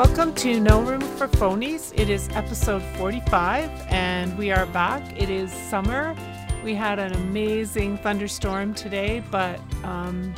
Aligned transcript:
Welcome 0.00 0.34
to 0.36 0.58
No 0.58 0.80
Room 0.80 1.02
for 1.02 1.28
Phonies. 1.28 1.92
It 1.94 2.08
is 2.08 2.30
episode 2.30 2.82
45, 2.96 3.68
and 3.90 4.36
we 4.38 4.50
are 4.50 4.64
back. 4.64 5.02
It 5.20 5.28
is 5.28 5.52
summer. 5.52 6.16
We 6.64 6.74
had 6.74 6.98
an 6.98 7.12
amazing 7.12 7.98
thunderstorm 7.98 8.72
today, 8.72 9.22
but 9.30 9.60
um, 9.84 10.32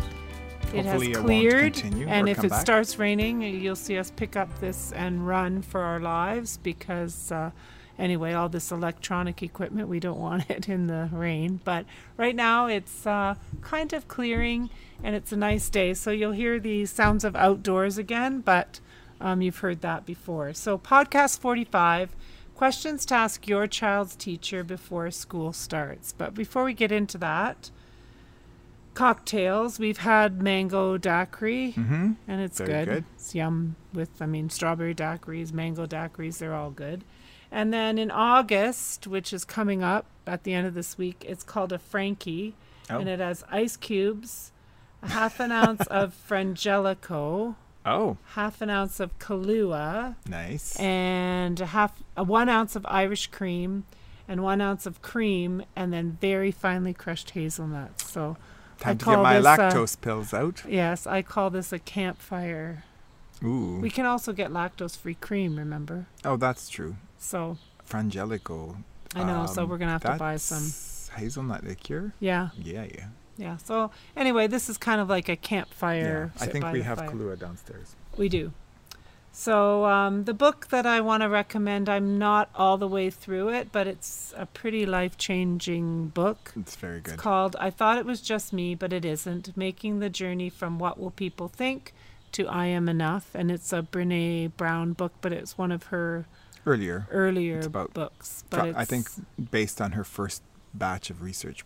it 0.74 0.84
Hopefully 0.84 1.10
has 1.10 1.16
cleared. 1.16 1.74
continue 1.74 2.08
and 2.08 2.28
if 2.28 2.42
it 2.42 2.50
back. 2.50 2.60
starts 2.60 2.98
raining, 2.98 3.40
you'll 3.42 3.76
see 3.76 3.96
us 3.98 4.10
pick 4.10 4.34
up 4.34 4.48
this 4.58 4.90
and 4.94 5.28
run 5.28 5.62
for 5.62 5.80
our 5.80 6.00
lives 6.00 6.56
because, 6.56 7.30
uh, 7.30 7.52
anyway, 8.00 8.32
all 8.32 8.48
this 8.48 8.72
electronic 8.72 9.44
equipment, 9.44 9.86
we 9.86 10.00
don't 10.00 10.18
want 10.28 10.50
it 10.50 10.68
in 10.68 10.88
the 10.88 11.08
rain. 11.12 11.60
But 11.62 11.86
right 12.16 12.34
now, 12.34 12.66
it's 12.66 13.06
uh, 13.06 13.36
kind 13.60 13.92
of 13.92 14.08
clearing 14.08 14.70
and 15.04 15.14
it's 15.14 15.30
a 15.30 15.36
nice 15.36 15.70
day. 15.70 15.94
So 15.94 16.10
you'll 16.10 16.32
hear 16.32 16.58
the 16.58 16.84
sounds 16.86 17.22
of 17.22 17.36
outdoors 17.36 17.96
again, 17.96 18.40
but 18.40 18.80
um, 19.22 19.40
you've 19.40 19.58
heard 19.58 19.80
that 19.80 20.04
before. 20.04 20.52
So, 20.52 20.76
podcast 20.76 21.38
45 21.38 22.14
questions 22.54 23.06
to 23.06 23.14
ask 23.14 23.48
your 23.48 23.66
child's 23.66 24.14
teacher 24.16 24.62
before 24.62 25.10
school 25.10 25.52
starts. 25.54 26.12
But 26.12 26.34
before 26.34 26.64
we 26.64 26.74
get 26.74 26.92
into 26.92 27.16
that, 27.18 27.70
cocktails. 28.94 29.78
We've 29.78 29.98
had 29.98 30.42
mango 30.42 30.98
daiquiri, 30.98 31.72
Mm-hmm. 31.76 32.12
and 32.28 32.40
it's 32.40 32.58
good. 32.60 32.88
good. 32.88 33.04
It's 33.14 33.34
yum 33.34 33.76
with, 33.92 34.20
I 34.20 34.26
mean, 34.26 34.50
strawberry 34.50 34.94
daiquiris, 34.94 35.52
mango 35.52 35.86
daiquiris, 35.86 36.38
they're 36.38 36.54
all 36.54 36.70
good. 36.70 37.04
And 37.50 37.72
then 37.72 37.98
in 37.98 38.10
August, 38.10 39.06
which 39.06 39.32
is 39.32 39.44
coming 39.44 39.82
up 39.82 40.06
at 40.26 40.44
the 40.44 40.52
end 40.54 40.66
of 40.66 40.74
this 40.74 40.96
week, 40.98 41.24
it's 41.26 41.42
called 41.44 41.72
a 41.72 41.78
Frankie, 41.78 42.54
Oh. 42.90 42.98
and 42.98 43.08
it 43.08 43.20
has 43.20 43.44
ice 43.50 43.76
cubes, 43.76 44.52
a 45.02 45.08
half 45.08 45.40
an 45.40 45.52
ounce 45.52 45.86
of 45.86 46.14
Frangelico, 46.28 47.54
Oh, 47.84 48.16
half 48.34 48.60
an 48.60 48.70
ounce 48.70 49.00
of 49.00 49.18
Kahlua, 49.18 50.14
nice. 50.28 50.78
and 50.78 51.60
a 51.60 51.66
half 51.66 52.02
a 52.16 52.22
one 52.22 52.48
ounce 52.48 52.76
of 52.76 52.86
Irish 52.88 53.26
cream, 53.28 53.84
and 54.28 54.42
one 54.42 54.60
ounce 54.60 54.86
of 54.86 55.02
cream, 55.02 55.64
and 55.74 55.92
then 55.92 56.18
very 56.20 56.50
finely 56.52 56.94
crushed 56.94 57.30
hazelnuts. 57.30 58.10
So 58.10 58.36
Time 58.78 58.98
to 58.98 59.04
call 59.04 59.16
get 59.16 59.22
my 59.22 59.36
this, 59.38 59.46
uh, 59.46 59.56
lactose 59.58 60.00
pills 60.00 60.32
out. 60.32 60.62
yes, 60.68 61.06
I 61.06 61.22
call 61.22 61.50
this 61.50 61.72
a 61.72 61.78
campfire. 61.78 62.84
Ooh. 63.44 63.78
We 63.80 63.90
can 63.90 64.06
also 64.06 64.32
get 64.32 64.50
lactose-free 64.52 65.14
cream. 65.14 65.56
Remember? 65.56 66.06
oh, 66.24 66.36
that's 66.36 66.68
true. 66.68 66.96
So 67.18 67.58
Frangelico. 67.88 68.76
I 69.14 69.24
know. 69.24 69.46
so 69.46 69.64
um, 69.64 69.68
we're 69.68 69.78
gonna 69.78 69.92
have 69.92 70.02
to 70.02 70.16
buy 70.16 70.36
some. 70.36 70.72
Hazelnut 71.16 71.64
liqueur. 71.64 72.14
Yeah, 72.20 72.50
Yeah, 72.56 72.84
yeah. 72.84 73.08
Yeah. 73.36 73.56
So 73.56 73.90
anyway, 74.16 74.46
this 74.46 74.68
is 74.68 74.78
kind 74.78 75.00
of 75.00 75.08
like 75.08 75.28
a 75.28 75.36
campfire. 75.36 76.32
Yeah. 76.36 76.42
I 76.42 76.46
think 76.46 76.64
we 76.72 76.82
have 76.82 76.98
fire. 76.98 77.10
Kahlua 77.10 77.38
downstairs. 77.38 77.96
We 78.16 78.28
do. 78.28 78.52
So 79.34 79.86
um, 79.86 80.24
the 80.24 80.34
book 80.34 80.68
that 80.68 80.84
I 80.84 81.00
want 81.00 81.22
to 81.22 81.28
recommend, 81.28 81.88
I'm 81.88 82.18
not 82.18 82.50
all 82.54 82.76
the 82.76 82.86
way 82.86 83.08
through 83.08 83.48
it, 83.48 83.72
but 83.72 83.86
it's 83.86 84.34
a 84.36 84.44
pretty 84.44 84.84
life-changing 84.84 86.08
book. 86.08 86.52
It's 86.54 86.76
very 86.76 87.00
good. 87.00 87.14
It's 87.14 87.22
called 87.22 87.56
I 87.58 87.70
Thought 87.70 87.96
It 87.96 88.04
Was 88.04 88.20
Just 88.20 88.52
Me, 88.52 88.74
but 88.74 88.92
It 88.92 89.06
Isn't 89.06 89.56
Making 89.56 90.00
the 90.00 90.10
Journey 90.10 90.50
from 90.50 90.78
What 90.78 91.00
Will 91.00 91.10
People 91.10 91.48
Think 91.48 91.94
to 92.32 92.46
I 92.46 92.66
Am 92.66 92.90
Enough. 92.90 93.30
And 93.34 93.50
it's 93.50 93.72
a 93.72 93.80
Brene 93.80 94.54
Brown 94.58 94.92
book, 94.92 95.12
but 95.22 95.32
it's 95.32 95.56
one 95.56 95.72
of 95.72 95.84
her 95.84 96.26
Earlier, 96.64 97.08
earlier 97.10 97.68
books. 97.68 98.44
But 98.48 98.76
I 98.76 98.84
think 98.84 99.08
based 99.50 99.80
on 99.80 99.92
her 99.92 100.04
first 100.04 100.42
batch 100.72 101.10
of 101.10 101.20
research 101.20 101.64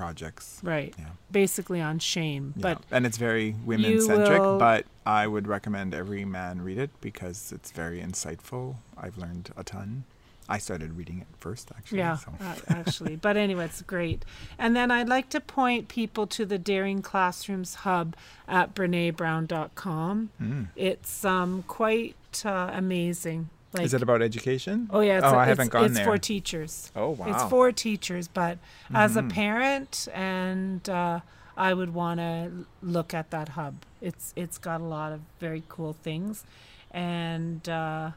projects. 0.00 0.60
Right. 0.62 0.94
Yeah. 0.98 1.06
Basically 1.30 1.80
on 1.80 1.98
shame. 1.98 2.54
Yeah. 2.56 2.62
But 2.62 2.82
and 2.90 3.04
it's 3.04 3.18
very 3.18 3.54
women 3.66 4.00
centric, 4.00 4.40
will- 4.40 4.58
but 4.58 4.86
I 5.04 5.26
would 5.26 5.46
recommend 5.46 5.94
every 5.94 6.24
man 6.24 6.62
read 6.62 6.78
it 6.78 6.90
because 7.00 7.52
it's 7.52 7.70
very 7.70 8.00
insightful. 8.00 8.76
I've 8.96 9.18
learned 9.18 9.50
a 9.56 9.64
ton. 9.64 10.04
I 10.48 10.58
started 10.58 10.96
reading 10.96 11.20
it 11.20 11.28
first, 11.38 11.70
actually. 11.76 11.98
yeah, 11.98 12.16
so. 12.16 12.32
uh, 12.40 12.54
actually. 12.68 13.14
But 13.14 13.36
anyway, 13.36 13.66
it's 13.66 13.82
great. 13.82 14.24
And 14.58 14.74
then 14.74 14.90
I'd 14.90 15.08
like 15.08 15.28
to 15.30 15.40
point 15.40 15.86
people 15.86 16.26
to 16.26 16.44
the 16.44 16.58
Daring 16.58 17.02
Classrooms 17.02 17.74
Hub 17.86 18.16
at 18.48 18.74
BreneBrown.com. 18.74 20.30
Mm. 20.42 20.68
It's 20.74 21.24
um, 21.24 21.62
quite 21.68 22.16
uh, 22.44 22.70
amazing. 22.72 23.48
Like, 23.72 23.84
Is 23.84 23.94
it 23.94 24.02
about 24.02 24.20
education? 24.20 24.88
Oh 24.92 25.00
yeah, 25.00 25.18
it's, 25.18 25.26
Oh, 25.26 25.30
a- 25.30 25.36
I 25.36 25.42
it's, 25.44 25.48
haven't 25.50 25.70
gone 25.70 25.84
it's 25.84 25.94
there. 25.94 26.04
for 26.04 26.18
teachers. 26.18 26.90
Oh, 26.96 27.10
wow. 27.10 27.26
It's 27.28 27.44
for 27.44 27.70
teachers, 27.70 28.26
but 28.26 28.58
as 28.92 29.16
a 29.16 29.22
Mhm. 29.22 29.30
parent, 29.32 30.08
and 30.12 30.88
uh, 30.88 31.20
I 31.56 31.74
would 31.74 31.94
want 31.94 32.18
to 32.18 32.66
look 32.82 33.14
at 33.14 33.30
that 33.30 33.50
hub. 33.50 33.76
It's 34.00 34.32
it's 34.34 34.58
got 34.58 34.80
a 34.80 34.84
lot 34.84 35.12
of 35.12 35.20
very 35.38 35.62
cool 35.68 35.92
things, 35.92 36.44
and 36.90 37.68
uh, 37.68 38.10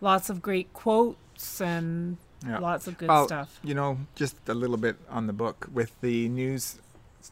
lots 0.00 0.30
of 0.30 0.40
great 0.40 0.72
quotes 0.72 1.60
and 1.60 2.16
Yeah. 2.46 2.58
lots 2.58 2.86
of 2.86 2.96
good 2.96 3.08
Well, 3.08 3.26
stuff. 3.26 3.58
You 3.62 3.74
know, 3.74 3.98
just 4.14 4.36
a 4.48 4.54
little 4.54 4.76
bit 4.78 4.96
on 5.10 5.26
the 5.26 5.32
book 5.32 5.68
with 5.72 5.92
the 6.00 6.28
news, 6.28 6.78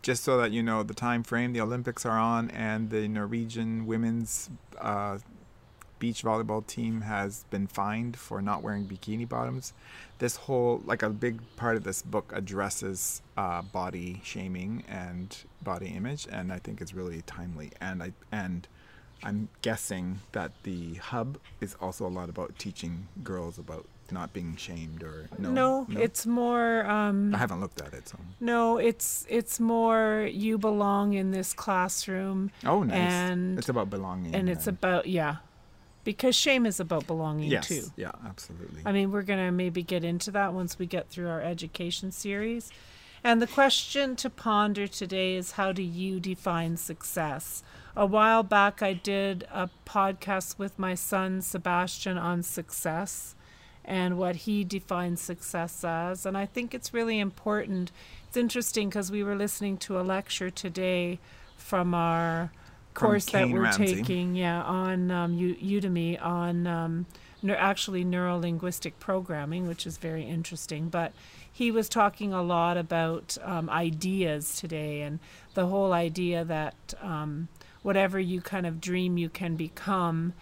just 0.03 0.23
so 0.25 0.37
that 0.39 0.51
you 0.51 0.63
know 0.63 0.83
the 0.83 0.95
time 0.95 1.23
frame. 1.23 1.53
The 1.55 1.61
Olympics 1.63 2.05
are 2.05 2.19
on, 2.19 2.51
and 2.51 2.91
the 2.91 3.09
Norwegian 3.09 3.87
women's 3.87 4.51
uh, 4.81 5.19
beach 6.05 6.23
volleyball 6.23 6.67
team 6.67 7.01
has 7.01 7.45
been 7.49 7.67
fined 7.67 8.15
for 8.15 8.43
not 8.43 8.63
wearing 8.63 8.85
bikini 8.85 9.27
bottoms. 9.27 9.73
This 10.19 10.37
whole, 10.37 10.83
like 10.85 11.03
a 11.03 11.09
big 11.09 11.41
part 11.57 11.77
of 11.79 11.83
this 11.85 12.03
book, 12.03 12.31
addresses 12.35 13.23
uh, 13.39 13.63
body 13.63 14.21
shaming 14.23 14.85
and 14.87 15.35
body 15.63 15.87
image, 16.01 16.27
and 16.31 16.53
I 16.53 16.59
think 16.59 16.83
it's 16.83 16.93
really 16.93 17.23
timely. 17.23 17.71
And 17.81 18.03
I 18.03 18.13
and 18.31 18.69
I'm 19.23 19.49
guessing 19.63 20.21
that 20.33 20.51
the 20.65 20.95
hub 21.11 21.39
is 21.63 21.75
also 21.81 22.07
a 22.07 22.13
lot 22.19 22.29
about 22.29 22.51
teaching 22.59 23.09
girls 23.23 23.59
about 23.59 23.87
not 24.11 24.35
being 24.35 24.55
shamed 24.57 25.03
or 25.03 25.31
no. 25.39 25.51
No, 25.51 25.87
it's 26.07 26.27
more. 26.27 26.85
Um, 26.85 27.35
I 27.35 27.39
haven't 27.39 27.63
looked 27.63 27.81
at 27.81 27.95
it, 27.95 28.07
so. 28.11 28.19
no, 28.41 28.77
it's 28.77 29.25
it's 29.31 29.59
more. 29.59 30.29
You 30.31 30.59
belong 30.59 31.15
in 31.15 31.31
this 31.31 31.55
classroom, 31.55 32.51
Oh, 32.67 32.83
nice. 32.83 32.99
And- 32.99 33.59
it's 33.59 33.71
about 33.71 33.89
belonging. 33.89 34.35
and 34.35 34.51
it's 34.51 34.67
and- 34.67 34.77
about 34.77 35.07
yeah, 35.07 35.37
because 36.05 36.37
shame 36.37 36.67
is 36.67 36.79
about 36.79 37.07
belonging 37.07 37.51
yes, 37.51 37.67
too. 37.67 37.85
yeah, 37.97 38.13
absolutely. 38.27 38.83
I 38.85 38.93
mean, 38.93 39.11
we're 39.11 39.23
going 39.23 39.45
to 39.45 39.51
maybe 39.51 39.83
get 39.83 40.05
into 40.05 40.31
that 40.33 40.53
once 40.53 40.79
we 40.79 40.87
get 40.87 41.09
through 41.09 41.29
our 41.29 41.41
education 41.41 42.13
series. 42.13 42.71
And 43.23 43.41
the 43.41 43.47
question 43.47 44.17
to 44.17 44.29
ponder 44.29 44.87
today 44.87 45.35
is 45.35 45.53
how 45.53 45.73
do 45.73 45.83
you 45.83 46.21
define 46.21 46.77
success? 46.77 47.63
A 47.97 48.05
while 48.05 48.43
back, 48.43 48.83
I 48.83 48.93
did 48.93 49.47
a 49.51 49.71
podcast 49.87 50.59
with 50.59 50.79
my 50.79 50.95
son 50.95 51.41
Sebastian 51.41 52.19
on 52.19 52.43
success 52.43 53.35
and 53.85 54.19
what 54.19 54.37
he 54.37 54.65
defines 54.65 55.21
success 55.21 55.85
as. 55.85 56.27
And 56.27 56.37
I 56.37 56.45
think 56.45 56.75
it's 56.75 56.93
really 56.93 57.19
important. 57.19 57.93
It's 58.29 58.37
interesting 58.37 58.89
because 58.89 59.11
we 59.11 59.23
were 59.23 59.37
listening 59.37 59.79
to 59.79 59.99
a 59.99 60.03
lecture 60.03 60.51
today 60.51 61.19
from 61.57 61.95
our 61.95 62.51
Course 62.95 63.27
that 63.27 63.51
we're 63.51 63.63
Ramsey. 63.63 63.97
taking, 63.97 64.35
yeah, 64.37 64.63
on 64.63 65.11
um, 65.11 65.35
U- 65.35 65.81
Udemy 65.81 66.21
on 66.23 66.67
um, 66.67 67.07
neur- 67.43 67.57
actually 67.59 68.05
neuro 68.05 68.39
linguistic 68.39 68.99
programming, 69.01 69.67
which 69.67 69.87
is 69.87 69.99
very 69.99 70.25
interesting. 70.25 70.89
But 70.89 71.13
he 71.51 71.71
was 71.71 71.89
talking 71.89 72.33
a 72.33 72.43
lot 72.43 72.77
about 72.77 73.37
um, 73.43 73.69
ideas 73.69 74.57
today 74.57 75.03
and 75.03 75.19
the 75.55 75.67
whole 75.67 75.93
idea 75.93 76.45
that 76.45 76.95
um, 77.03 77.49
whatever 77.83 78.19
you 78.19 78.41
kind 78.41 78.67
of 78.67 78.81
dream, 78.81 79.19
you 79.19 79.29
can 79.29 79.57
become. 79.57 80.33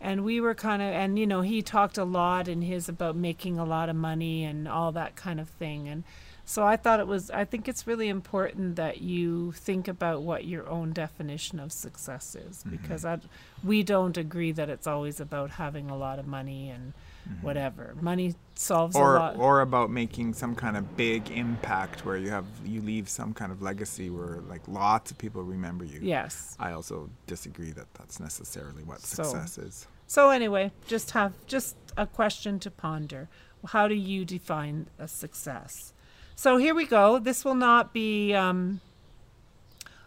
And 0.00 0.24
we 0.24 0.40
were 0.40 0.54
kind 0.54 0.82
of, 0.82 0.88
and 0.88 1.18
you 1.18 1.26
know, 1.26 1.40
he 1.40 1.62
talked 1.62 1.98
a 1.98 2.04
lot 2.04 2.48
in 2.48 2.62
his 2.62 2.88
about 2.88 3.16
making 3.16 3.58
a 3.58 3.64
lot 3.64 3.88
of 3.88 3.96
money 3.96 4.44
and 4.44 4.68
all 4.68 4.92
that 4.92 5.16
kind 5.16 5.40
of 5.40 5.48
thing. 5.48 5.88
And 5.88 6.04
so 6.48 6.64
I 6.64 6.76
thought 6.76 7.00
it 7.00 7.08
was, 7.08 7.28
I 7.28 7.44
think 7.44 7.66
it's 7.66 7.88
really 7.88 8.08
important 8.08 8.76
that 8.76 9.00
you 9.02 9.50
think 9.50 9.88
about 9.88 10.22
what 10.22 10.44
your 10.44 10.68
own 10.68 10.92
definition 10.92 11.58
of 11.58 11.72
success 11.72 12.36
is 12.36 12.58
mm-hmm. 12.58 12.70
because 12.70 13.04
I, 13.04 13.18
we 13.64 13.82
don't 13.82 14.16
agree 14.16 14.52
that 14.52 14.70
it's 14.70 14.86
always 14.86 15.18
about 15.18 15.50
having 15.50 15.90
a 15.90 15.96
lot 15.96 16.20
of 16.20 16.26
money 16.28 16.70
and 16.70 16.92
mm-hmm. 17.28 17.44
whatever. 17.44 17.96
Money 18.00 18.36
solves 18.54 18.94
a 18.94 18.98
or 19.00 19.14
lot. 19.14 19.36
or 19.36 19.60
about 19.60 19.90
making 19.90 20.34
some 20.34 20.54
kind 20.54 20.76
of 20.76 20.96
big 20.96 21.28
impact 21.32 22.06
where 22.06 22.16
you 22.16 22.30
have 22.30 22.46
you 22.64 22.80
leave 22.80 23.08
some 23.08 23.34
kind 23.34 23.50
of 23.50 23.60
legacy 23.60 24.08
where 24.08 24.38
like 24.48 24.62
lots 24.68 25.10
of 25.10 25.18
people 25.18 25.42
remember 25.42 25.84
you. 25.84 25.98
yes. 26.00 26.56
I 26.60 26.72
also 26.72 27.10
disagree 27.26 27.72
that 27.72 27.92
that's 27.94 28.20
necessarily 28.20 28.84
what 28.84 29.00
So- 29.00 29.24
success 29.24 29.58
is. 29.58 29.88
So 30.06 30.30
anyway, 30.30 30.70
just 30.86 31.10
have 31.10 31.32
just 31.48 31.74
a 31.96 32.06
question 32.06 32.60
to 32.60 32.70
ponder. 32.70 33.28
How 33.66 33.88
do 33.88 33.96
you 33.96 34.24
define 34.24 34.86
a 34.96 35.08
success? 35.08 35.92
So 36.38 36.58
here 36.58 36.74
we 36.74 36.84
go. 36.84 37.18
This 37.18 37.46
will 37.46 37.54
not 37.54 37.94
be 37.94 38.34
um, 38.34 38.80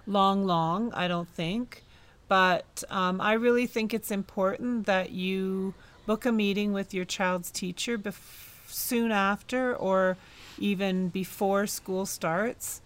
long, 0.06 0.46
long, 0.46 0.94
I 0.94 1.08
don't 1.08 1.28
think, 1.28 1.84
but 2.28 2.84
um, 2.92 3.20
I 3.20 3.34
really 3.34 3.66
think 3.66 3.96
it's 3.96 4.12
important 4.12 4.86
that 4.86 5.10
you 5.10 5.74
book 6.06 6.28
a 6.28 6.32
meeting 6.32 6.72
with 6.72 6.94
your 6.94 7.04
child's 7.04 7.50
teacher 7.50 7.98
bef- 7.98 8.68
soon 8.68 9.12
after 9.12 9.76
or 9.76 10.18
even 10.60 11.10
before 11.10 11.66
school 11.66 12.06
starts 12.06 12.82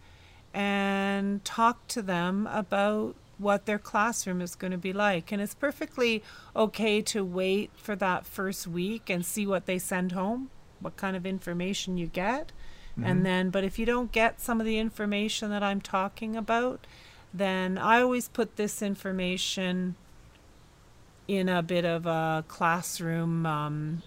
and 0.53 1.43
talk 1.43 1.85
to 1.89 2.01
them 2.01 2.47
about 2.47 3.13
what 3.37 3.65
their 3.65 3.79
classroom 3.79 4.39
is 4.39 4.55
going 4.55 4.71
to 4.71 4.77
be 4.77 4.93
like. 4.93 5.33
And 5.33 5.41
it's 5.41 5.53
perfectly 5.53 6.23
okay 6.55 7.01
to 7.01 7.25
wait 7.25 7.71
for 7.75 7.97
that 7.97 8.25
first 8.25 8.67
week 8.67 9.09
and 9.09 9.25
see 9.25 9.45
what 9.45 9.65
they 9.65 9.79
send 9.79 10.13
home, 10.13 10.49
what 10.79 10.95
kind 10.95 11.17
of 11.17 11.25
information 11.25 11.97
you 11.97 12.07
get. 12.07 12.53
Mm-hmm. 12.97 13.09
And 13.09 13.25
then, 13.25 13.49
but 13.49 13.63
if 13.63 13.79
you 13.79 13.85
don't 13.85 14.11
get 14.11 14.39
some 14.39 14.59
of 14.59 14.65
the 14.65 14.77
information 14.77 15.49
that 15.49 15.63
I'm 15.63 15.81
talking 15.81 16.35
about, 16.35 16.85
then 17.33 17.77
I 17.77 18.01
always 18.01 18.27
put 18.27 18.55
this 18.55 18.81
information 18.81 19.95
in 21.27 21.49
a 21.49 21.63
bit 21.63 21.85
of 21.85 22.05
a 22.05 22.43
classroom 22.47 23.45
um, 23.45 24.03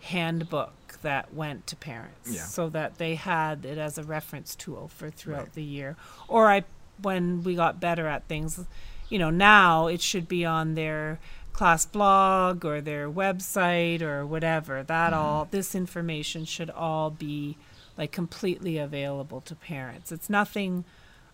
handbook 0.00 0.98
that 1.02 1.34
went 1.34 1.66
to 1.66 1.76
parents 1.76 2.30
yeah. 2.32 2.42
so 2.42 2.68
that 2.70 2.96
they 2.96 3.14
had 3.14 3.64
it 3.64 3.76
as 3.76 3.98
a 3.98 4.02
reference 4.02 4.54
tool 4.54 4.88
for 4.88 5.10
throughout 5.10 5.38
right. 5.40 5.52
the 5.52 5.62
year. 5.62 5.96
Or 6.28 6.50
I 6.50 6.64
when 7.02 7.42
we 7.42 7.56
got 7.56 7.80
better 7.80 8.06
at 8.06 8.26
things, 8.28 8.64
you 9.08 9.18
know, 9.18 9.30
now 9.30 9.88
it 9.88 10.00
should 10.00 10.28
be 10.28 10.44
on 10.44 10.74
their 10.74 11.18
class 11.52 11.84
blog 11.84 12.64
or 12.64 12.80
their 12.80 13.10
website 13.10 14.00
or 14.00 14.24
whatever. 14.24 14.82
That 14.82 15.12
mm-hmm. 15.12 15.20
all 15.20 15.48
this 15.50 15.74
information 15.74 16.44
should 16.44 16.70
all 16.70 17.10
be 17.10 17.56
like 17.96 18.12
completely 18.12 18.78
available 18.78 19.40
to 19.42 19.54
parents. 19.54 20.12
It's 20.12 20.28
nothing 20.30 20.84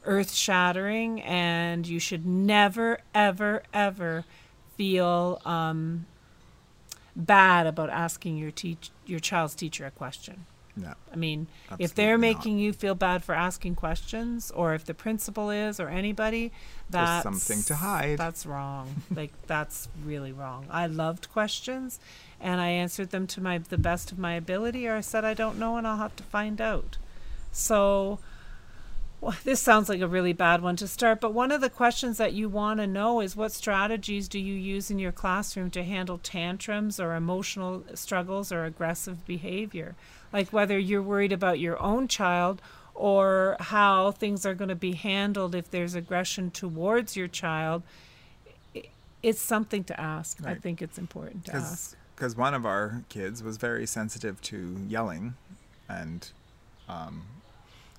earth 0.05 0.33
shattering 0.33 1.21
and 1.23 1.87
you 1.87 1.99
should 1.99 2.25
never 2.25 2.99
ever 3.15 3.63
ever 3.75 4.25
feel 4.77 5.43
um, 5.45 6.07
bad 7.15 7.67
about 7.67 7.91
asking 7.91 8.37
your 8.37 8.51
teach 8.51 8.91
your 9.05 9.21
child's 9.21 9.55
teacher 9.55 9.85
a 9.85 9.91
question. 9.91 10.47
No. 10.77 10.95
I 11.13 11.17
mean, 11.17 11.49
if 11.79 11.95
they're 11.95 12.17
making 12.17 12.57
not. 12.57 12.63
you 12.63 12.73
feel 12.73 12.95
bad 12.95 13.23
for 13.25 13.35
asking 13.35 13.75
questions, 13.75 14.51
or 14.51 14.73
if 14.75 14.85
the 14.85 14.95
principal 14.95 15.51
is, 15.51 15.81
or 15.81 15.89
anybody, 15.89 16.53
that's 16.89 17.25
There's 17.25 17.41
something 17.41 17.63
to 17.65 17.75
hide. 17.75 18.19
That's 18.19 18.47
wrong. 18.47 19.03
like 19.15 19.33
that's 19.47 19.89
really 20.05 20.33
wrong. 20.33 20.67
I 20.71 20.87
loved 20.87 21.31
questions, 21.31 22.01
and 22.41 22.61
I 22.61 22.69
answered 22.69 23.11
them 23.11 23.27
to 23.29 23.41
my 23.41 23.59
the 23.59 23.79
best 23.79 24.13
of 24.13 24.19
my 24.19 24.35
ability, 24.35 24.87
or 24.89 24.97
I 24.97 25.01
said 25.01 25.25
I 25.25 25.35
don't 25.35 25.59
know, 25.59 25.77
and 25.77 25.87
I'll 25.87 25.99
have 25.99 26.17
to 26.17 26.23
find 26.23 26.61
out. 26.61 26.97
So, 27.53 28.19
well, 29.21 29.37
this 29.45 29.61
sounds 29.61 29.89
like 29.89 30.01
a 30.01 30.09
really 30.09 30.33
bad 30.33 30.63
one 30.63 30.77
to 30.77 30.89
start, 30.89 31.21
but 31.21 31.35
one 31.35 31.53
of 31.53 31.61
the 31.61 31.71
questions 31.71 32.17
that 32.19 32.33
you 32.33 32.49
want 32.49 32.81
to 32.81 32.87
know 32.87 33.21
is 33.21 33.37
what 33.37 33.53
strategies 33.53 34.29
do 34.29 34.39
you 34.39 34.55
use 34.55 34.91
in 34.91 34.99
your 34.99 35.13
classroom 35.13 35.71
to 35.73 35.85
handle 35.85 36.19
tantrums 36.19 36.99
or 36.99 37.15
emotional 37.15 37.85
struggles 37.95 38.51
or 38.51 38.65
aggressive 38.65 39.27
behavior? 39.27 39.95
Like 40.33 40.53
whether 40.53 40.79
you're 40.79 41.03
worried 41.03 41.33
about 41.33 41.59
your 41.59 41.81
own 41.83 42.09
child 42.09 42.63
or 42.95 43.57
how 43.61 44.11
things 44.13 44.45
are 44.47 44.55
going 44.55 44.69
to 44.69 44.75
be 44.75 44.93
handled 44.93 45.55
if 45.55 45.71
there's 45.71 45.95
aggression 45.95 46.51
towards 46.51 47.17
your 47.17 47.29
child. 47.29 47.83
It's 49.23 49.41
something 49.41 49.85
to 49.85 50.01
ask. 50.01 50.39
Right. 50.41 50.57
I 50.57 50.61
think 50.61 50.81
it's 50.81 50.99
important 50.99 51.47
to 51.47 51.57
ask. 51.57 51.97
Because 52.21 52.37
one 52.37 52.53
of 52.53 52.67
our 52.67 53.03
kids 53.09 53.43
was 53.43 53.57
very 53.57 53.87
sensitive 53.87 54.43
to 54.43 54.77
yelling 54.87 55.37
and 55.89 56.29
um, 56.87 57.23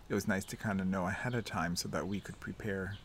it 0.10 0.14
was 0.14 0.28
nice 0.28 0.46
to 0.46 0.56
kind 0.56 0.80
of 0.80 0.86
know 0.86 1.08
ahead 1.08 1.34
of 1.34 1.44
time 1.44 1.76
so 1.76 1.90
that 1.90 2.08
we 2.08 2.20
could 2.20 2.40
prepare 2.40 2.98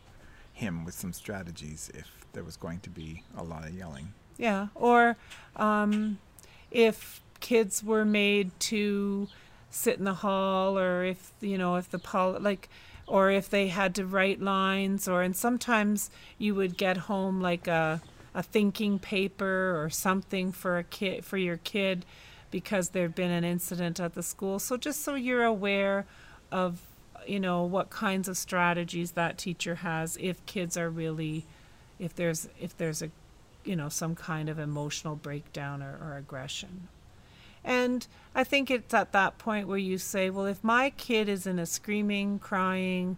him 0.52 0.84
with 0.84 0.92
some 0.92 1.14
strategies 1.14 1.90
if 1.94 2.10
there 2.34 2.44
was 2.44 2.58
going 2.58 2.80
to 2.80 2.90
be 2.90 3.22
a 3.34 3.42
lot 3.42 3.64
of 3.64 3.72
yelling. 3.72 4.12
Yeah, 4.36 4.66
or 4.74 5.16
um, 5.56 6.18
if 6.70 7.22
kids 7.40 7.82
were 7.82 8.04
made 8.04 8.50
to 8.60 9.28
sit 9.70 9.98
in 9.98 10.04
the 10.04 10.12
hall, 10.12 10.78
or 10.78 11.02
if 11.02 11.32
you 11.40 11.56
know 11.56 11.76
if 11.76 11.90
the 11.90 11.98
pol 11.98 12.36
like, 12.38 12.68
or 13.06 13.30
if 13.30 13.48
they 13.48 13.68
had 13.68 13.94
to 13.94 14.04
write 14.04 14.42
lines, 14.42 15.08
or 15.08 15.22
and 15.22 15.34
sometimes 15.34 16.10
you 16.36 16.54
would 16.54 16.76
get 16.76 16.98
home 16.98 17.40
like 17.40 17.66
a 17.66 18.02
a 18.36 18.42
thinking 18.42 18.98
paper 18.98 19.82
or 19.82 19.88
something 19.88 20.52
for 20.52 20.76
a 20.76 20.84
kid 20.84 21.24
for 21.24 21.38
your 21.38 21.56
kid 21.56 22.04
because 22.50 22.90
there'd 22.90 23.14
been 23.14 23.30
an 23.30 23.44
incident 23.44 23.98
at 23.98 24.14
the 24.14 24.22
school. 24.22 24.58
So 24.58 24.76
just 24.76 25.02
so 25.02 25.14
you're 25.14 25.42
aware 25.42 26.06
of 26.52 26.80
you 27.26 27.40
know 27.40 27.64
what 27.64 27.90
kinds 27.90 28.28
of 28.28 28.36
strategies 28.36 29.12
that 29.12 29.38
teacher 29.38 29.76
has 29.76 30.16
if 30.20 30.44
kids 30.46 30.76
are 30.76 30.88
really 30.88 31.44
if 31.98 32.14
there's 32.14 32.48
if 32.60 32.76
there's 32.76 33.02
a 33.02 33.10
you 33.64 33.74
know 33.74 33.88
some 33.88 34.14
kind 34.14 34.48
of 34.48 34.58
emotional 34.58 35.16
breakdown 35.16 35.82
or, 35.82 35.98
or 36.00 36.16
aggression 36.16 36.86
and 37.64 38.06
i 38.32 38.44
think 38.44 38.70
it's 38.70 38.94
at 38.94 39.10
that 39.10 39.38
point 39.38 39.66
where 39.66 39.76
you 39.78 39.98
say 39.98 40.30
well 40.30 40.46
if 40.46 40.62
my 40.62 40.90
kid 40.90 41.28
is 41.28 41.48
in 41.48 41.58
a 41.58 41.66
screaming 41.66 42.38
crying 42.38 43.16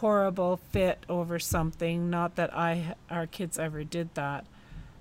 horrible 0.00 0.58
fit 0.70 1.04
over 1.08 1.38
something 1.38 2.10
not 2.10 2.36
that 2.36 2.54
i 2.56 2.94
our 3.10 3.26
kids 3.26 3.58
ever 3.58 3.84
did 3.84 4.12
that 4.14 4.44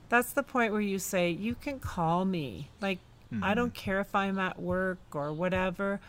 that's 0.10 0.34
the 0.34 0.44
point 0.44 0.72
where 0.72 0.82
you 0.82 1.00
say 1.00 1.30
you 1.30 1.56
can 1.56 1.80
call 1.80 2.26
me 2.26 2.70
like 2.82 3.00
mm-hmm. 3.34 3.44
i 3.44 3.54
don't 3.54 3.74
care 3.74 4.00
if 4.00 4.14
i'm 4.16 4.40
at 4.40 4.60
work 4.60 5.00
or 5.14 5.32
whatever 5.32 6.00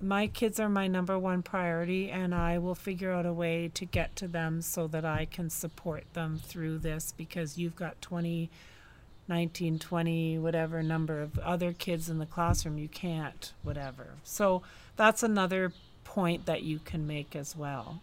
my 0.00 0.26
kids 0.26 0.60
are 0.60 0.68
my 0.68 0.86
number 0.86 1.18
one 1.18 1.42
priority, 1.42 2.10
and 2.10 2.34
I 2.34 2.58
will 2.58 2.74
figure 2.74 3.12
out 3.12 3.24
a 3.24 3.32
way 3.32 3.70
to 3.74 3.84
get 3.84 4.14
to 4.16 4.28
them 4.28 4.60
so 4.60 4.86
that 4.88 5.04
I 5.04 5.24
can 5.24 5.48
support 5.48 6.04
them 6.12 6.38
through 6.42 6.78
this 6.78 7.14
because 7.16 7.56
you've 7.56 7.76
got 7.76 8.00
20, 8.02 8.50
19, 9.28 9.78
20, 9.78 10.38
whatever 10.38 10.82
number 10.82 11.22
of 11.22 11.38
other 11.38 11.72
kids 11.72 12.10
in 12.10 12.18
the 12.18 12.26
classroom. 12.26 12.78
You 12.78 12.88
can't, 12.88 13.52
whatever. 13.62 14.08
So 14.22 14.62
that's 14.96 15.22
another 15.22 15.72
point 16.04 16.44
that 16.46 16.62
you 16.62 16.78
can 16.78 17.06
make 17.06 17.34
as 17.34 17.56
well. 17.56 18.02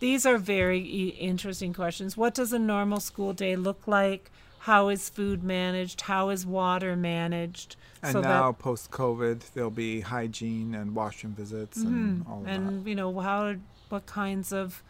These 0.00 0.26
are 0.26 0.38
very 0.38 0.78
interesting 0.80 1.72
questions. 1.72 2.16
What 2.16 2.34
does 2.34 2.52
a 2.52 2.58
normal 2.58 3.00
school 3.00 3.32
day 3.32 3.56
look 3.56 3.86
like? 3.86 4.30
How 4.60 4.88
is 4.88 5.08
food 5.08 5.42
managed? 5.42 6.02
How 6.02 6.28
is 6.28 6.44
water 6.44 6.94
managed? 6.94 7.76
And 8.02 8.12
so 8.12 8.20
now, 8.20 8.52
post 8.52 8.90
COVID, 8.90 9.52
there'll 9.54 9.70
be 9.70 10.00
hygiene 10.00 10.74
and 10.74 10.94
washroom 10.94 11.34
visits 11.34 11.78
mm-hmm. 11.78 11.88
and 11.88 12.26
all 12.28 12.40
of 12.42 12.48
and, 12.48 12.84
that. 12.84 12.88
you 12.88 12.94
know, 12.94 13.18
how, 13.18 13.56
what 13.88 14.06
kinds 14.06 14.52
of, 14.52 14.82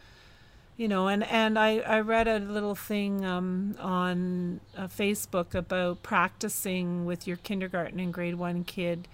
you 0.77 0.89
know, 0.89 1.09
and, 1.09 1.25
and 1.25 1.59
I, 1.59 1.79
I 1.79 2.01
read 2.01 2.29
a 2.29 2.39
little 2.39 2.75
thing 2.75 3.25
um, 3.25 3.77
on 3.79 4.61
uh, 4.77 4.89
Facebook 4.89 5.55
about 5.55 6.03
practicing 6.03 7.05
with 7.07 7.27
your 7.27 7.37
kindergarten 7.39 7.99
and 7.99 8.13
grade 8.13 8.35
one 8.35 8.65
kid, 8.65 9.09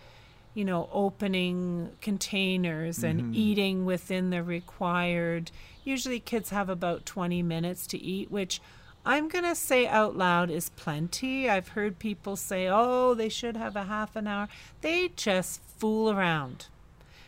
you 0.55 0.65
know, 0.65 0.89
opening 0.93 1.91
containers 2.01 2.99
mm-hmm. 2.99 3.19
and 3.19 3.37
eating 3.37 3.85
within 3.85 4.31
the 4.31 4.43
required. 4.43 5.51
Usually, 5.85 6.19
kids 6.19 6.51
have 6.51 6.69
about 6.69 7.07
20 7.07 7.43
minutes 7.43 7.87
to 7.89 8.03
eat, 8.03 8.31
which 8.31 8.61
I'm 9.07 9.29
going 9.29 9.45
to 9.45 9.55
say 9.55 9.87
out 9.87 10.17
loud 10.17 10.51
is 10.51 10.71
plenty. 10.71 11.49
I've 11.49 11.69
heard 11.69 11.99
people 11.99 12.37
say, 12.37 12.69
oh, 12.69 13.13
they 13.15 13.29
should 13.29 13.57
have 13.57 13.77
a 13.77 13.85
half 13.85 14.17
an 14.17 14.27
hour. 14.27 14.49
They 14.81 15.11
just 15.15 15.61
fool 15.77 16.11
around. 16.11 16.67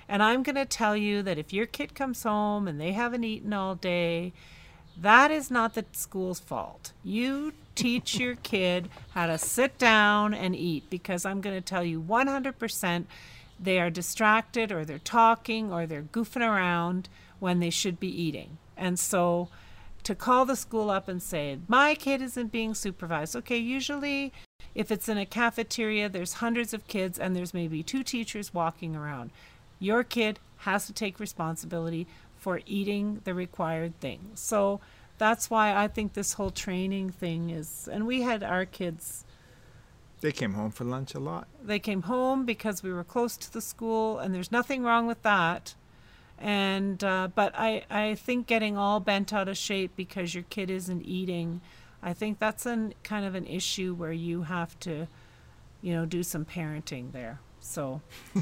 And 0.08 0.22
I'm 0.22 0.42
going 0.42 0.56
to 0.56 0.64
tell 0.64 0.96
you 0.96 1.22
that 1.22 1.36
if 1.36 1.52
your 1.52 1.66
kid 1.66 1.94
comes 1.94 2.22
home 2.22 2.66
and 2.66 2.80
they 2.80 2.92
haven't 2.92 3.25
eaten 3.25 3.52
all 3.52 3.75
day, 3.75 4.32
that 4.98 5.30
is 5.30 5.50
not 5.50 5.75
the 5.75 5.84
school's 5.92 6.40
fault. 6.40 6.92
You 7.04 7.52
teach 7.75 8.18
your 8.18 8.34
kid 8.42 8.88
how 9.10 9.26
to 9.26 9.36
sit 9.36 9.76
down 9.76 10.32
and 10.32 10.56
eat 10.56 10.88
because 10.88 11.26
I'm 11.26 11.42
going 11.42 11.56
to 11.56 11.60
tell 11.60 11.84
you 11.84 12.00
100% 12.00 13.04
they 13.60 13.80
are 13.80 13.90
distracted 13.90 14.72
or 14.72 14.84
they're 14.84 14.98
talking 14.98 15.72
or 15.72 15.86
they're 15.86 16.02
goofing 16.02 16.46
around 16.46 17.08
when 17.38 17.61
they 17.61 17.71
should 17.71 18.00
be 18.00 18.23
eating. 18.23 18.59
And 18.76 18.99
so, 18.99 19.49
to 20.02 20.14
call 20.14 20.45
the 20.45 20.57
school 20.57 20.88
up 20.90 21.09
and 21.09 21.21
say, 21.21 21.59
my 21.66 21.95
kid 21.95 22.23
isn't 22.23 22.52
being 22.52 22.75
supervised. 22.75 23.35
Okay, 23.35 23.57
usually 23.59 24.33
if 24.75 24.93
it's 24.93 25.09
in 25.09 25.19
a 25.19 25.26
cafeteria, 25.26 26.09
there's 26.09 26.35
hundreds 26.35 26.73
of 26.73 26.87
kids 26.87 27.19
and 27.19 27.35
there's 27.35 27.52
maybe 27.52 27.83
two 27.83 28.05
teachers 28.05 28.55
walking 28.55 28.95
around. 28.95 29.31
Your 29.81 30.05
kid 30.05 30.38
has 30.59 30.87
to 30.87 30.93
take 30.93 31.19
responsibility 31.19 32.07
for 32.37 32.61
eating 32.66 33.21
the 33.25 33.35
required 33.35 33.99
thing. 33.99 34.31
So 34.35 34.81
that's 35.19 35.50
why 35.50 35.75
I 35.75 35.88
think 35.88 36.12
this 36.12 36.35
whole 36.35 36.50
training 36.50 37.11
thing 37.11 37.50
is, 37.50 37.88
and 37.90 38.07
we 38.07 38.23
had 38.23 38.43
our 38.43 38.64
kids. 38.64 39.25
They 40.21 40.33
came 40.33 40.52
home 40.52 40.71
for 40.71 40.85
lunch 40.85 41.14
a 41.14 41.19
lot. 41.19 41.49
They 41.62 41.78
came 41.78 42.02
home 42.02 42.45
because 42.45 42.83
we 42.83 42.93
were 42.93 43.05
close 43.05 43.37
to 43.38 43.52
the 43.52 43.61
school, 43.61 44.19
and 44.19 44.35
there's 44.35 44.52
nothing 44.52 44.83
wrong 44.83 45.07
with 45.07 45.23
that 45.23 45.75
and 46.38 47.02
uh, 47.02 47.28
but 47.35 47.55
I 47.57 47.85
I 47.90 48.14
think 48.14 48.47
getting 48.47 48.76
all 48.76 49.00
bent 49.00 49.33
out 49.33 49.49
of 49.49 49.57
shape 49.57 49.93
because 49.97 50.35
your 50.35 50.45
kid 50.45 50.71
isn't 50.71 51.02
eating, 51.02 51.61
I 52.02 52.12
think 52.12 52.38
that's 52.38 52.66
an 52.66 52.95
kind 53.02 53.25
of 53.25 53.35
an 53.35 53.47
issue 53.47 53.95
where 53.95 54.12
you 54.12 54.43
have 54.43 54.78
to, 54.81 55.09
you 55.83 55.95
know, 55.95 56.07
do 56.07 56.23
some 56.23 56.45
parenting 56.45 57.12
there. 57.12 57.40
So. 57.61 58.00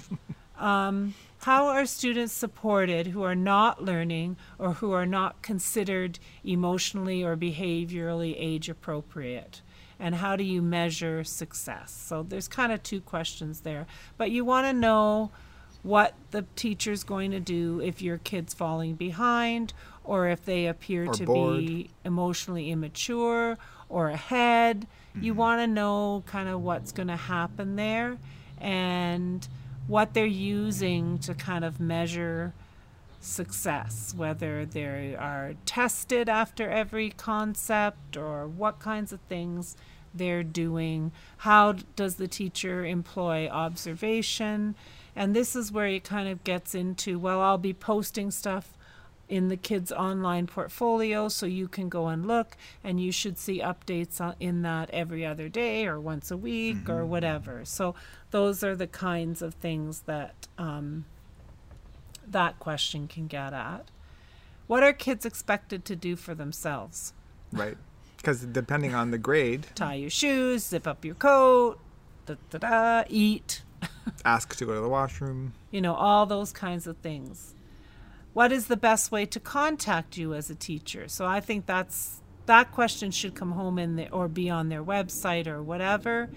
Um, 0.56 1.14
how 1.40 1.66
are 1.66 1.84
students 1.84 2.32
supported 2.32 3.08
who 3.08 3.22
are 3.22 3.34
not 3.34 3.82
learning 3.82 4.36
or 4.58 4.74
who 4.74 4.92
are 4.92 5.06
not 5.06 5.42
considered 5.42 6.18
emotionally 6.44 7.22
or 7.22 7.36
behaviorally 7.36 8.34
age 8.38 8.68
appropriate? 8.68 9.62
And 9.98 10.16
how 10.16 10.36
do 10.36 10.44
you 10.44 10.62
measure 10.62 11.24
success? 11.24 11.92
So 11.92 12.22
there's 12.22 12.48
kind 12.48 12.72
of 12.72 12.82
two 12.82 13.00
questions 13.00 13.60
there. 13.60 13.86
But 14.16 14.30
you 14.30 14.44
want 14.44 14.66
to 14.66 14.72
know 14.72 15.30
what 15.84 16.14
the 16.32 16.44
teacher's 16.56 17.04
going 17.04 17.30
to 17.30 17.40
do 17.40 17.80
if 17.80 18.02
your 18.02 18.18
kid's 18.18 18.52
falling 18.54 18.94
behind 18.96 19.72
or 20.02 20.28
if 20.28 20.44
they 20.44 20.66
appear 20.66 21.06
Or 21.06 21.12
to 21.14 21.24
bored. 21.26 21.58
be 21.58 21.90
emotionally 22.04 22.70
immature 22.72 23.56
or 23.88 24.10
ahead. 24.10 24.86
You 25.20 25.32
Mm-hmm. 25.32 25.38
want 25.38 25.60
to 25.60 25.66
know 25.68 26.24
kind 26.26 26.48
of 26.48 26.62
what's 26.62 26.90
going 26.90 27.06
to 27.08 27.16
happen 27.16 27.76
there 27.76 28.18
and 28.58 29.46
what 29.86 30.14
they're 30.14 30.26
using 30.26 31.18
to 31.20 31.34
kind 31.34 31.64
of 31.64 31.78
measure 31.78 32.52
success, 33.20 34.12
whether 34.16 34.66
they 34.66 35.14
are 35.14 35.54
tested 35.66 36.28
after 36.28 36.68
every 36.68 37.10
concept 37.10 38.16
or 38.16 38.46
what 38.46 38.78
kinds 38.80 39.12
of 39.12 39.20
things 39.28 39.76
they're 40.14 40.42
doing. 40.42 41.12
How 41.38 41.72
does 41.96 42.16
the 42.16 42.28
teacher 42.28 42.84
employ 42.84 43.48
observation? 43.48 44.74
And 45.16 45.34
this 45.34 45.54
is 45.54 45.70
where 45.70 45.86
it 45.86 46.04
kind 46.04 46.28
of 46.28 46.44
gets 46.44 46.74
into 46.74 47.18
well, 47.18 47.40
I'll 47.40 47.58
be 47.58 47.72
posting 47.74 48.30
stuff 48.30 48.76
in 49.28 49.48
the 49.48 49.56
kids' 49.56 49.90
online 49.90 50.46
portfolio 50.46 51.28
so 51.28 51.46
you 51.46 51.66
can 51.66 51.88
go 51.88 52.08
and 52.08 52.26
look 52.26 52.56
and 52.82 53.00
you 53.00 53.10
should 53.10 53.38
see 53.38 53.60
updates 53.60 54.20
on, 54.20 54.34
in 54.38 54.62
that 54.62 54.90
every 54.90 55.24
other 55.24 55.48
day 55.48 55.86
or 55.86 55.98
once 55.98 56.30
a 56.30 56.36
week 56.36 56.88
or 56.88 57.06
whatever. 57.06 57.64
So 57.64 57.94
those 58.30 58.62
are 58.62 58.76
the 58.76 58.86
kinds 58.86 59.40
of 59.40 59.54
things 59.54 60.00
that 60.02 60.46
um, 60.58 61.06
that 62.26 62.58
question 62.58 63.08
can 63.08 63.26
get 63.26 63.52
at. 63.52 63.90
What 64.66 64.82
are 64.82 64.92
kids 64.92 65.26
expected 65.26 65.84
to 65.86 65.96
do 65.96 66.16
for 66.16 66.34
themselves? 66.34 67.12
Right. 67.52 67.76
Because 68.16 68.40
depending 68.46 68.94
on 68.94 69.10
the 69.10 69.18
grade, 69.18 69.66
Tie 69.74 69.94
your 69.94 70.10
shoes, 70.10 70.64
zip 70.64 70.86
up 70.86 71.04
your 71.04 71.14
coat, 71.14 71.78
da, 72.24 72.36
da, 72.48 72.58
da, 72.58 73.04
eat, 73.08 73.62
ask 74.24 74.54
to 74.56 74.66
go 74.66 74.74
to 74.74 74.80
the 74.80 74.88
washroom. 74.88 75.52
you 75.70 75.80
know, 75.80 75.94
all 75.94 76.26
those 76.26 76.52
kinds 76.52 76.86
of 76.86 76.96
things. 76.98 77.54
What 78.32 78.50
is 78.50 78.66
the 78.66 78.76
best 78.76 79.12
way 79.12 79.26
to 79.26 79.38
contact 79.38 80.16
you 80.16 80.34
as 80.34 80.50
a 80.50 80.54
teacher? 80.54 81.06
So 81.08 81.24
I 81.24 81.40
think 81.40 81.66
that's 81.66 82.20
that 82.46 82.72
question 82.72 83.10
should 83.10 83.34
come 83.34 83.52
home 83.52 83.78
in 83.78 83.96
the, 83.96 84.10
or 84.10 84.28
be 84.28 84.50
on 84.50 84.68
their 84.68 84.82
website 84.82 85.46
or 85.46 85.62
whatever. 85.62 86.30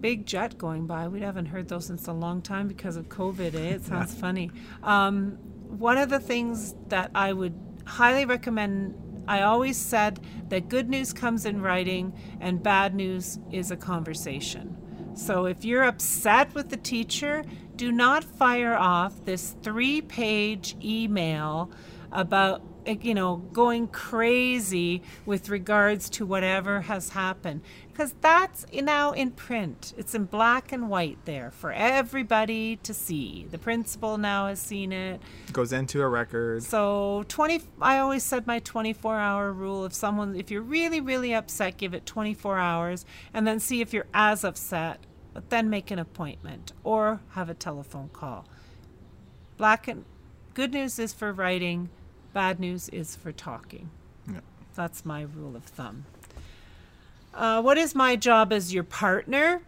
Big 0.00 0.26
jet 0.26 0.58
going 0.58 0.86
by. 0.86 1.08
We 1.08 1.20
haven't 1.20 1.46
heard 1.46 1.68
those 1.68 1.86
since 1.86 2.06
a 2.06 2.12
long 2.12 2.42
time 2.42 2.66
because 2.68 2.96
of 2.96 3.08
COVID. 3.08 3.54
Eh? 3.54 3.74
It 3.74 3.84
sounds 3.84 4.14
funny. 4.20 4.50
Um, 4.82 5.32
one 5.68 5.98
of 5.98 6.08
the 6.08 6.20
things 6.20 6.74
that 6.88 7.10
I 7.14 7.32
would 7.32 7.54
highly 7.86 8.24
recommend. 8.24 8.94
I 9.28 9.42
always 9.42 9.76
said 9.76 10.20
that 10.50 10.68
good 10.68 10.88
news 10.88 11.12
comes 11.12 11.46
in 11.46 11.60
writing 11.60 12.12
and 12.40 12.62
bad 12.62 12.94
news 12.94 13.40
is 13.50 13.72
a 13.72 13.76
conversation. 13.76 14.76
So 15.16 15.46
if 15.46 15.64
you're 15.64 15.84
upset 15.84 16.54
with 16.54 16.68
the 16.68 16.76
teacher, 16.76 17.42
do 17.74 17.90
not 17.90 18.22
fire 18.22 18.76
off 18.76 19.24
this 19.24 19.56
three 19.62 20.02
page 20.02 20.76
email 20.84 21.70
about 22.12 22.62
Eh, 22.86 22.96
you 23.02 23.14
know 23.14 23.36
going 23.52 23.88
crazy 23.88 25.02
with 25.24 25.48
regards 25.48 26.08
to 26.10 26.24
whatever 26.24 26.82
has 26.82 27.10
happened 27.10 27.60
because 27.92 28.14
that's 28.20 28.64
now 28.72 29.10
in 29.12 29.30
print 29.32 29.92
it's 29.96 30.14
in 30.14 30.24
black 30.24 30.70
and 30.70 30.88
white 30.88 31.18
there 31.24 31.50
for 31.50 31.72
everybody 31.72 32.76
to 32.76 32.94
see 32.94 33.46
the 33.50 33.58
principal 33.58 34.18
now 34.18 34.46
has 34.46 34.60
seen 34.60 34.92
it 34.92 35.20
Goes 35.52 35.72
into 35.72 36.00
a 36.02 36.08
record. 36.08 36.62
so 36.62 37.24
20 37.28 37.62
I 37.82 37.98
always 37.98 38.22
said 38.22 38.46
my 38.46 38.60
24 38.60 39.18
hour 39.18 39.52
rule 39.52 39.84
if 39.84 39.92
someone 39.92 40.36
if 40.36 40.50
you're 40.50 40.62
really 40.62 41.00
really 41.00 41.34
upset 41.34 41.76
give 41.76 41.92
it 41.92 42.06
24 42.06 42.58
hours 42.58 43.04
and 43.34 43.46
then 43.46 43.58
see 43.58 43.80
if 43.80 43.92
you're 43.92 44.06
as 44.14 44.44
upset 44.44 45.00
but 45.34 45.50
then 45.50 45.68
make 45.68 45.90
an 45.90 45.98
appointment 45.98 46.72
or 46.82 47.20
have 47.32 47.50
a 47.50 47.54
telephone 47.54 48.08
call. 48.10 48.46
Black 49.58 49.86
and 49.86 50.06
good 50.54 50.72
news 50.72 50.98
is 50.98 51.12
for 51.12 51.30
writing, 51.30 51.90
bad 52.36 52.60
news 52.60 52.90
is 52.90 53.16
for 53.16 53.32
talking. 53.32 53.88
Yeah. 54.30 54.40
That's 54.74 55.06
my 55.06 55.22
rule 55.22 55.56
of 55.56 55.64
thumb. 55.64 56.04
Uh, 57.32 57.62
what 57.62 57.78
is 57.78 57.94
my 57.94 58.14
job 58.14 58.52
as 58.52 58.74
your 58.74 58.84
partner? 58.84 59.62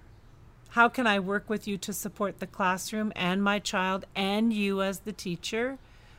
How 0.76 0.86
can 0.90 1.06
I 1.06 1.18
work 1.18 1.48
with 1.48 1.66
you 1.66 1.78
to 1.78 1.94
support 1.94 2.40
the 2.40 2.46
classroom 2.46 3.10
and 3.16 3.42
my 3.42 3.58
child 3.58 4.04
and 4.14 4.52
you 4.52 4.82
as 4.82 5.00
the 5.00 5.12
teacher? 5.12 5.78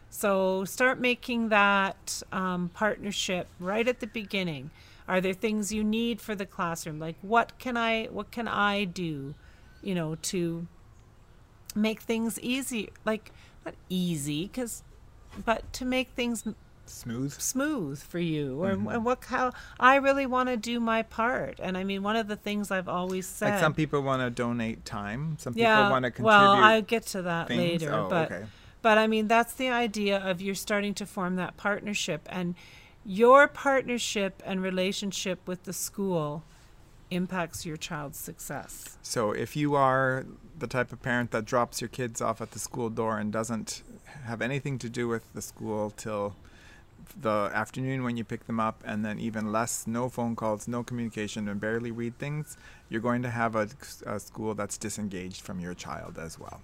So 0.10 0.66
start 0.66 1.00
making 1.00 1.50
that 1.50 2.24
um, 2.32 2.72
partnership 2.74 3.48
right 3.60 3.88
at 3.88 4.00
the 4.00 4.08
beginning. 4.08 4.72
Are 5.08 5.22
there 5.22 5.36
things 5.36 5.72
you 5.72 5.84
need 5.84 6.20
for 6.20 6.34
the 6.34 6.48
classroom? 6.48 6.98
Like 6.98 7.18
what 7.22 7.60
can 7.60 7.78
I 7.78 8.06
what 8.06 8.32
can 8.32 8.48
I 8.48 8.86
do, 8.86 9.36
you 9.84 9.94
know, 9.94 10.16
to 10.34 10.66
make 11.76 12.02
things 12.02 12.40
easy? 12.40 12.90
Like 13.06 13.32
not 13.66 13.76
easy, 13.88 14.48
because, 14.48 14.84
but 15.46 15.72
to 15.74 15.86
make 15.86 16.10
things 16.10 16.44
Smooth. 16.86 17.34
smooth 17.34 18.02
for 18.02 18.18
you 18.18 18.64
or 18.64 18.72
Mm-hmm. 18.72 18.88
and 18.88 19.06
what 19.06 19.24
how 19.26 19.52
I 19.80 19.98
really 19.98 20.26
want 20.26 20.50
to 20.50 20.58
do 20.58 20.80
my 20.80 21.04
part 21.04 21.60
and 21.62 21.78
I 21.78 21.84
mean 21.84 22.02
one 22.02 22.16
of 22.16 22.28
the 22.28 22.36
things 22.36 22.72
I've 22.72 22.90
always 22.90 23.28
said 23.28 23.52
Like 23.52 23.60
some 23.60 23.76
people 23.76 24.02
want 24.02 24.24
to 24.24 24.32
donate 24.32 24.86
time. 24.86 25.38
Some 25.40 25.54
yeah 25.56 25.76
people 25.78 25.92
want 25.92 26.04
to 26.06 26.12
contribute. 26.12 26.28
well 26.36 26.52
I'll 26.54 26.82
get 26.82 27.06
to 27.08 27.22
that 27.22 27.48
things. 27.48 27.60
later 27.84 27.94
Oh, 27.94 28.10
but 28.10 28.32
okay. 28.32 28.46
but 28.82 28.98
I 28.98 29.06
mean 29.06 29.28
that's 29.28 29.54
the 29.54 29.70
idea 29.70 30.18
of 30.18 30.42
you're 30.42 30.56
starting 30.56 30.96
to 30.96 31.06
form 31.06 31.36
that 31.36 31.58
partnership 31.58 32.28
and 32.28 32.56
your 33.06 33.48
partnership 33.48 34.42
and 34.44 34.62
relationship 34.64 35.48
with 35.48 35.64
the 35.66 35.74
school 35.74 36.44
impacts 37.12 37.66
your 37.68 37.78
child's 37.78 38.18
success 38.18 38.98
So 39.04 39.32
if 39.32 39.56
you 39.56 39.76
are 39.76 40.26
the 40.58 40.68
type 40.68 40.92
of 40.92 41.02
parent 41.04 41.30
that 41.32 41.46
drops 41.46 41.82
your 41.82 41.88
kids 41.88 42.20
off 42.20 42.42
at 42.42 42.52
the 42.52 42.60
school 42.60 42.90
door 42.90 43.20
and 43.20 43.32
doesn't 43.32 43.84
have 44.26 44.42
anything 44.42 44.78
to 44.80 44.90
do 44.90 45.08
with 45.08 45.34
the 45.34 45.42
school 45.42 45.92
till 45.92 46.36
the 47.20 47.50
afternoon 47.54 48.04
when 48.04 48.18
you 48.18 48.24
pick 48.24 48.46
them 48.46 48.60
up 48.60 48.84
and 48.86 49.04
then 49.04 49.20
even 49.20 49.52
less 49.52 49.88
no 49.88 50.10
phone 50.10 50.36
calls 50.36 50.68
no 50.68 50.84
communication 50.84 51.48
and 51.48 51.60
barely 51.60 51.92
read 51.92 52.18
things 52.18 52.58
you're 52.90 53.02
going 53.02 53.22
to 53.22 53.30
have 53.30 53.56
a, 53.56 53.68
a 54.06 54.20
school 54.20 54.54
that's 54.54 54.78
disengaged 54.78 55.42
from 55.42 55.60
your 55.60 55.74
child 55.74 56.18
as 56.20 56.40
well 56.40 56.62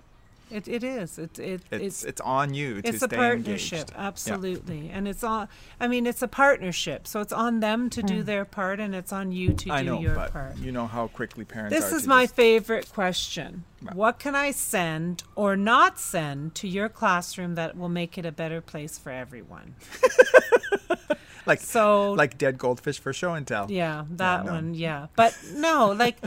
it, 0.52 0.68
it 0.68 0.84
is. 0.84 1.18
It, 1.18 1.40
it 1.40 1.62
it's 1.72 1.84
it's 1.84 2.04
it's, 2.04 2.22
on 2.22 2.54
you 2.54 2.82
to 2.82 2.88
it's 2.90 3.02
a 3.02 3.08
stay 3.08 3.16
partnership 3.18 3.80
engaged 3.80 3.94
absolutely. 3.98 4.90
And 4.94 5.08
it's 5.08 5.24
on 5.24 5.48
i 5.80 5.88
mean 5.88 6.06
it's 6.08 6.22
a 6.22 6.28
partnership. 6.28 7.08
So 7.08 7.22
it's 7.22 7.34
on 7.34 7.60
them 7.60 7.90
to 7.92 8.02
Hmm. 8.02 8.08
do 8.08 8.24
their 8.24 8.46
part 8.46 8.80
and 8.80 8.94
it's 8.96 9.12
on 9.14 9.32
you 9.32 9.54
to 9.54 9.72
I 9.72 9.84
do 9.84 9.90
know, 9.90 10.00
your 10.00 10.16
but 10.16 10.32
part. 10.32 10.58
you 10.58 10.72
know 10.72 10.88
how 10.88 11.08
quickly 11.08 11.46
parents 11.46 11.76
this 11.76 11.92
are 11.92 11.96
is 11.98 12.04
to 12.04 12.10
my 12.10 12.24
just- 12.26 12.36
favorite 12.36 12.92
question. 12.94 13.64
Right. 13.82 13.96
what 13.96 14.18
can 14.20 14.34
i 14.36 14.50
send 14.52 15.24
or 15.36 15.56
not 15.56 16.00
send 16.00 16.56
to 16.56 16.68
your 16.68 16.90
classroom 16.90 17.54
that 17.56 17.78
will 17.78 17.90
make 17.90 18.18
it 18.18 18.26
a 18.26 18.32
better 18.32 18.60
place 18.62 18.98
for 18.98 19.12
everyone? 19.12 19.76
Like 21.48 21.60
so 21.62 22.14
like 22.14 22.40
dead 22.40 22.58
goldfish 22.58 22.98
for 22.98 23.14
show 23.14 23.36
and 23.36 23.46
tell. 23.46 23.70
yeah 23.70 24.06
that 24.12 24.46
no. 24.46 24.54
one 24.54 24.74
yeah. 24.74 25.08
But 25.16 25.38
no 25.54 25.92
like 25.96 26.18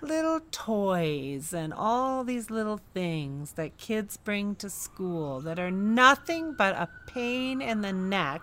little 0.00 0.40
toys 0.50 1.52
and 1.52 1.72
all 1.72 2.24
these 2.24 2.50
little 2.50 2.80
things 2.94 3.52
that 3.52 3.76
kids 3.76 4.16
bring 4.16 4.54
to 4.56 4.70
school 4.70 5.40
that 5.40 5.58
are 5.58 5.70
nothing 5.70 6.54
but 6.54 6.74
a 6.74 6.88
pain 7.06 7.60
in 7.60 7.82
the 7.82 7.92
neck 7.92 8.42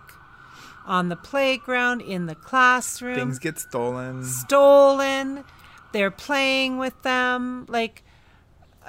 on 0.86 1.08
the 1.08 1.16
playground 1.16 2.00
in 2.00 2.26
the 2.26 2.34
classroom. 2.34 3.16
Things 3.16 3.38
get 3.38 3.58
stolen. 3.58 4.24
stolen. 4.24 5.44
They're 5.92 6.10
playing 6.10 6.78
with 6.78 7.00
them. 7.02 7.66
Like 7.68 8.03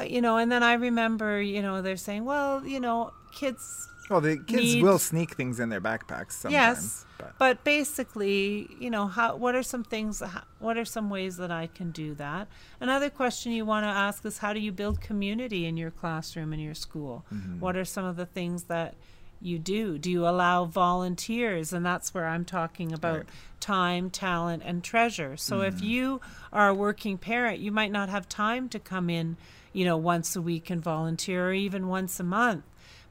you 0.04 0.22
know 0.22 0.38
and 0.38 0.52
then 0.52 0.64
i 0.64 0.74
remember 0.74 1.42
you 1.42 1.62
know 1.62 1.82
they're 1.82 1.96
saying 1.98 2.26
well 2.26 2.66
you 2.66 2.80
know 2.80 3.12
kids 3.34 3.88
Well, 4.10 4.22
the 4.22 4.38
kids 4.38 4.52
need- 4.76 4.84
will 4.84 5.00
sneak 5.00 5.36
things 5.36 5.60
in 5.60 5.70
their 5.70 5.82
backpacks 5.82 6.34
sometimes. 6.34 6.54
yes 6.54 7.06
but 7.18 7.34
but 7.40 7.64
basically 7.64 8.70
you 8.80 8.90
know 8.90 9.08
how 9.08 9.36
what 9.36 9.56
are 9.56 9.64
some 9.64 9.84
things 9.84 10.22
what 10.60 10.78
are 10.78 10.86
some 10.86 11.10
ways 11.10 11.38
that 11.38 11.52
i 11.52 11.68
can 11.68 11.92
do 11.92 12.14
that 12.16 12.48
another 12.80 13.10
question 13.10 13.52
you 13.52 13.66
want 13.66 13.84
to 13.84 13.88
ask 13.90 14.26
is 14.26 14.40
how 14.40 14.52
do 14.54 14.60
you 14.60 14.72
build 14.72 15.00
community 15.02 15.66
in 15.66 15.78
your 15.78 15.92
classroom 15.92 16.52
in 16.54 16.60
your 16.60 16.76
school 16.76 17.26
Mm-hmm. 17.34 17.60
what 17.60 17.76
are 17.78 17.86
some 17.86 18.06
of 18.06 18.16
the 18.18 18.26
things 18.26 18.64
that 18.64 18.96
you 19.42 19.60
do 19.60 19.98
do 19.98 20.10
you 20.10 20.28
allow 20.28 20.66
volunteers 20.66 21.72
and 21.74 21.86
that's 21.86 22.14
where 22.14 22.28
i'm 22.28 22.46
talking 22.46 22.92
about 22.94 23.18
Right. 23.18 23.26
time 23.60 24.10
talent 24.10 24.64
and 24.66 24.84
treasure 24.84 25.36
so 25.38 25.62
if 25.62 25.76
Mm-hmm. 25.76 25.86
you 25.86 26.22
are 26.54 26.70
a 26.70 26.74
working 26.74 27.18
parent 27.18 27.60
you 27.60 27.72
might 27.72 27.92
not 27.92 28.10
have 28.10 28.28
time 28.30 28.70
to 28.70 28.80
come 28.80 29.10
in 29.10 29.38
you 29.76 29.86
know 29.86 29.98
once 29.98 30.36
a 30.36 30.42
week 30.42 30.70
and 30.70 30.82
volunteer 30.82 31.50
or 31.50 31.54
even 31.54 31.88
once 31.88 32.20
a 32.20 32.24
month 32.24 32.64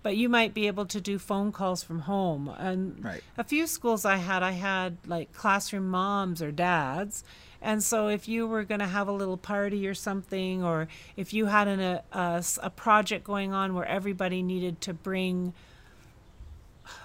but 0.03 0.17
you 0.19 0.29
might 0.29 0.53
be 0.53 0.67
able 0.67 0.85
to 0.85 1.01
do 1.01 1.19
phone 1.19 1.51
calls 1.51 1.83
from 1.83 2.01
home 2.01 2.49
and 2.59 3.03
Right. 3.03 3.23
a 3.39 3.45
few 3.45 3.67
schools 3.67 4.05
I 4.05 4.17
had, 4.17 4.43
I 4.43 4.51
had 4.51 4.99
like 5.07 5.33
classroom 5.33 5.89
moms 5.89 6.43
or 6.43 6.53
dads. 6.53 7.25
And 7.63 7.83
so 7.83 8.09
if 8.09 8.29
you 8.29 8.47
were 8.47 8.65
going 8.65 8.81
to 8.81 8.87
have 8.87 9.09
a 9.09 9.13
little 9.13 9.39
party 9.39 9.87
or 9.89 9.95
something, 9.95 10.63
or 10.63 10.89
if 11.17 11.33
you 11.33 11.47
had 11.47 11.69
an, 11.69 11.81
a, 11.81 12.03
a 12.13 12.45
a 12.63 12.69
project 12.69 13.25
going 13.25 13.55
on 13.55 13.73
where 13.75 13.87
everybody 13.87 14.43
needed 14.43 14.83
to 14.83 14.93
bring, 14.93 15.55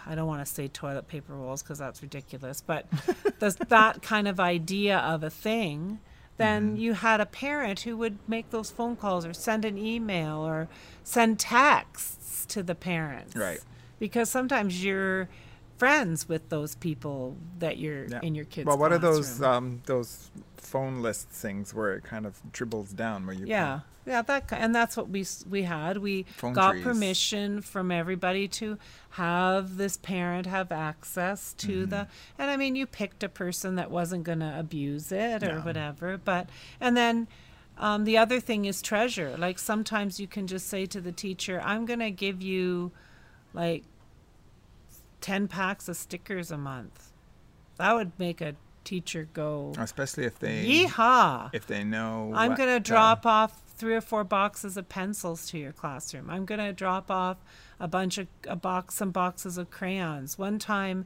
I 0.06 0.14
don't 0.16 0.28
want 0.28 0.46
to 0.46 0.54
say 0.54 0.68
toilet 0.68 1.08
paper 1.08 1.34
rolls 1.34 1.64
because 1.64 1.78
that's 1.80 2.02
ridiculous, 2.02 2.60
but 2.60 2.86
that 3.70 4.02
kind 4.02 4.28
of 4.28 4.42
idea 4.42 4.98
of 4.98 5.24
a 5.24 5.30
thing, 5.30 6.00
then 6.40 6.76
you 6.78 6.94
had 6.94 7.22
a 7.22 7.26
parent 7.28 7.82
who 7.82 7.96
would 7.98 8.18
make 8.28 8.50
those 8.50 8.72
phone 8.72 8.96
calls 8.96 9.26
or 9.26 9.34
send 9.34 9.64
an 9.66 9.78
email 9.78 10.38
or 10.38 10.68
send 11.04 11.38
texts 11.40 12.46
to 12.48 12.64
the 12.64 12.74
parents 12.76 13.36
Right. 13.36 13.60
because 14.00 14.30
sometimes 14.30 14.84
you're 14.84 15.30
friends 15.78 16.28
with 16.28 16.50
those 16.50 16.76
people 16.76 17.38
that 17.60 17.78
you're 17.78 18.06
Yeah. 18.06 18.20
in 18.24 18.34
your 18.36 18.46
kids. 18.46 18.66
well, 18.68 18.78
what 18.78 18.92
are 18.92 18.98
those 18.98 19.42
um, 19.42 19.82
those 19.86 20.30
phone 20.58 21.02
list 21.02 21.30
things 21.30 21.74
where 21.74 21.94
it 21.94 22.04
kind 22.04 22.26
of 22.26 22.40
dribbles 22.52 22.92
down 22.92 23.26
where 23.26 23.36
you 23.36 23.46
yeah, 23.46 23.82
yeah, 24.10 24.22
that 24.24 24.52
and 24.52 24.74
that's 24.74 24.98
what 24.98 25.08
we 25.10 25.26
we 25.50 25.64
had. 25.64 25.98
We 25.98 26.24
Phone 26.36 26.54
got 26.54 26.72
trees. 26.72 26.84
permission 26.84 27.62
from 27.62 27.92
everybody 27.92 28.48
to 28.60 28.78
have 29.12 29.78
this 29.78 29.96
parent 29.98 30.48
have 30.48 30.72
access 30.72 31.54
to 31.54 31.68
Mm-hmm. 31.82 31.90
the. 31.92 32.08
And 32.40 32.50
I 32.52 32.58
mean, 32.58 32.76
you 32.76 32.86
picked 32.88 33.24
a 33.24 33.30
person 33.30 33.76
that 33.76 33.92
wasn't 33.92 34.24
going 34.24 34.40
to 34.40 34.60
abuse 34.60 35.12
it 35.12 35.44
or 35.44 35.48
Yeah. 35.58 35.64
whatever. 35.64 36.18
But 36.18 36.50
and 36.82 36.98
then. 36.98 37.28
Um, 37.82 38.04
the 38.04 38.18
other 38.18 38.42
thing 38.42 38.66
is 38.66 38.82
treasure. 38.82 39.38
Like 39.38 39.58
sometimes 39.58 40.20
you 40.20 40.28
can 40.28 40.48
just 40.48 40.68
say 40.68 40.86
to 40.88 41.00
the 41.00 41.14
teacher, 41.14 41.62
"I'm 41.64 41.86
going 41.86 42.00
to 42.02 42.12
give 42.12 42.42
you, 42.42 42.92
like, 43.54 43.86
ten 45.22 45.48
packs 45.48 45.88
of 45.88 45.96
stickers 45.96 46.52
a 46.52 46.58
month." 46.58 47.14
That 47.78 47.96
would 47.96 48.12
make 48.20 48.42
a 48.42 48.56
teacher 48.84 49.30
go, 49.34 49.74
especially 49.78 50.26
if 50.26 50.40
they 50.40 50.66
"Yeehaw!" 50.66 51.52
if 51.54 51.68
they 51.68 51.86
know 51.86 52.34
I'm 52.36 52.56
going 52.56 52.68
to 52.68 52.82
drop 52.82 53.26
off 53.26 53.58
three 53.80 53.96
or 53.96 54.02
four 54.02 54.24
boxes 54.24 54.78
of 54.78 54.90
pencils 54.90 55.48
to 55.50 55.58
your 55.58 55.72
classroom. 55.72 56.30
I'm 56.30 56.46
going 56.46 56.60
to 56.60 56.74
drop 56.74 57.10
off 57.10 57.38
a 57.80 57.88
bunch 57.88 58.18
of 58.18 58.28
a 58.46 58.56
box, 58.56 58.96
some 58.96 59.12
boxes 59.12 59.58
of 59.58 59.72
crayons. 59.72 60.38
One 60.38 60.60
time, 60.60 61.06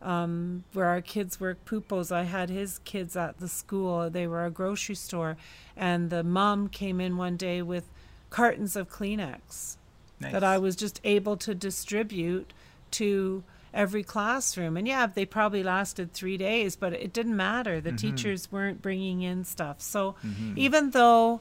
um, 0.00 0.64
where 0.72 0.86
our 0.86 1.00
kids 1.00 1.40
work 1.40 1.64
pupos, 1.64 2.12
I 2.12 2.22
had 2.22 2.48
his 2.48 2.78
kids 2.84 3.16
at 3.16 3.38
the 3.38 3.48
school. 3.48 4.08
They 4.08 4.26
were 4.26 4.46
a 4.46 4.50
grocery 4.50 4.94
store, 4.94 5.36
and 5.76 6.10
the 6.10 6.22
mom 6.22 6.68
came 6.68 7.00
in 7.00 7.16
one 7.16 7.36
day 7.36 7.60
with 7.60 7.84
cartons 8.30 8.76
of 8.76 8.88
Kleenex 8.88 9.76
nice. 10.20 10.32
that 10.32 10.44
I 10.44 10.58
was 10.58 10.76
just 10.76 11.00
able 11.04 11.36
to 11.38 11.54
distribute 11.54 12.52
to 12.92 13.42
every 13.74 14.02
classroom. 14.02 14.76
And 14.76 14.86
yeah, 14.86 15.06
they 15.06 15.24
probably 15.24 15.62
lasted 15.62 16.12
three 16.12 16.36
days, 16.36 16.76
but 16.76 16.92
it 16.92 17.12
didn't 17.12 17.36
matter. 17.36 17.80
The 17.80 17.92
teachers 17.92 18.52
weren't 18.52 18.82
bringing 18.82 19.22
in 19.22 19.44
stuff. 19.44 19.80
So 19.80 20.14
even 20.56 20.90
though 20.90 21.40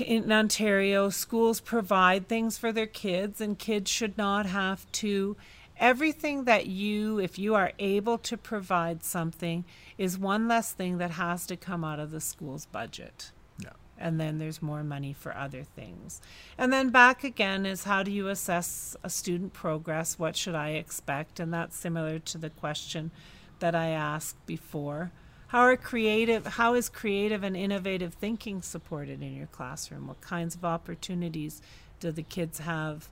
in 0.00 0.32
Ontario, 0.32 1.10
schools 1.10 1.60
provide 1.60 2.28
things 2.28 2.58
for 2.58 2.72
their 2.72 2.86
kids, 2.86 3.40
and 3.40 3.58
kids 3.58 3.90
should 3.90 4.16
not 4.16 4.46
have 4.46 4.90
to. 4.92 5.36
Everything 5.76 6.44
that 6.44 6.66
you, 6.66 7.18
if 7.18 7.38
you 7.38 7.54
are 7.54 7.72
able 7.78 8.18
to 8.18 8.36
provide 8.36 9.02
something, 9.02 9.64
is 9.98 10.18
one 10.18 10.48
less 10.48 10.72
thing 10.72 10.98
that 10.98 11.12
has 11.12 11.46
to 11.46 11.56
come 11.56 11.84
out 11.84 11.98
of 11.98 12.10
the 12.10 12.20
school's 12.20 12.66
budget 12.66 13.32
yeah. 13.58 13.70
and 13.98 14.20
then 14.20 14.38
there's 14.38 14.62
more 14.62 14.82
money 14.82 15.12
for 15.12 15.36
other 15.36 15.64
things. 15.64 16.20
And 16.58 16.72
then 16.72 16.90
back 16.90 17.24
again 17.24 17.66
is 17.66 17.84
how 17.84 18.02
do 18.02 18.10
you 18.10 18.28
assess 18.28 18.96
a 19.02 19.10
student 19.10 19.52
progress? 19.52 20.18
What 20.18 20.36
should 20.36 20.54
I 20.54 20.70
expect? 20.70 21.40
And 21.40 21.52
that's 21.52 21.76
similar 21.76 22.18
to 22.18 22.38
the 22.38 22.50
question 22.50 23.10
that 23.58 23.74
I 23.74 23.88
asked 23.88 24.44
before. 24.46 25.12
How 25.52 25.60
are 25.60 25.76
creative 25.76 26.46
how 26.46 26.72
is 26.72 26.88
creative 26.88 27.42
and 27.42 27.54
innovative 27.54 28.14
thinking 28.14 28.62
supported 28.62 29.22
in 29.22 29.36
your 29.36 29.48
classroom? 29.48 30.06
What 30.06 30.22
kinds 30.22 30.54
of 30.54 30.64
opportunities 30.64 31.60
do 32.00 32.10
the 32.10 32.22
kids 32.22 32.60
have 32.60 33.10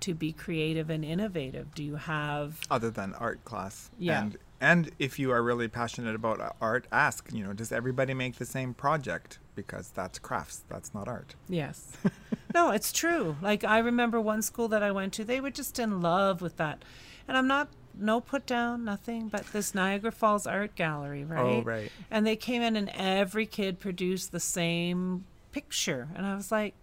to 0.00 0.14
be 0.14 0.32
creative 0.32 0.88
and 0.88 1.04
innovative? 1.04 1.74
Do 1.74 1.84
you 1.84 1.96
have 1.96 2.60
other 2.70 2.88
than 2.88 3.12
art 3.16 3.44
class. 3.44 3.90
Yeah. 3.98 4.22
And 4.22 4.38
and 4.58 4.90
if 4.98 5.18
you 5.18 5.32
are 5.32 5.42
really 5.42 5.68
passionate 5.68 6.14
about 6.14 6.56
art, 6.62 6.86
ask, 6.90 7.28
you 7.30 7.44
know, 7.44 7.52
does 7.52 7.70
everybody 7.70 8.14
make 8.14 8.36
the 8.36 8.46
same 8.46 8.72
project? 8.72 9.38
Because 9.54 9.90
that's 9.90 10.18
crafts, 10.18 10.64
that's 10.70 10.94
not 10.94 11.08
art. 11.08 11.34
Yes. 11.46 11.92
no, 12.54 12.70
it's 12.70 12.90
true. 12.90 13.36
Like 13.42 13.64
I 13.64 13.80
remember 13.80 14.18
one 14.18 14.40
school 14.40 14.68
that 14.68 14.82
I 14.82 14.92
went 14.92 15.12
to, 15.14 15.24
they 15.24 15.42
were 15.42 15.50
just 15.50 15.78
in 15.78 16.00
love 16.00 16.40
with 16.40 16.56
that. 16.56 16.86
And 17.28 17.36
I'm 17.36 17.46
not 17.46 17.68
no 17.98 18.20
put 18.20 18.46
down, 18.46 18.84
nothing, 18.84 19.28
but 19.28 19.46
this 19.52 19.74
Niagara 19.74 20.12
Falls 20.12 20.46
Art 20.46 20.74
Gallery, 20.74 21.24
oh, 21.28 21.32
right? 21.32 21.40
Oh, 21.42 21.62
right. 21.62 21.92
And 22.10 22.26
they 22.26 22.36
came 22.36 22.62
in 22.62 22.76
and 22.76 22.90
every 22.94 23.46
kid 23.46 23.80
produced 23.80 24.32
the 24.32 24.40
same 24.40 25.24
picture. 25.52 26.08
And 26.14 26.26
I 26.26 26.34
was 26.34 26.50
like, 26.52 26.74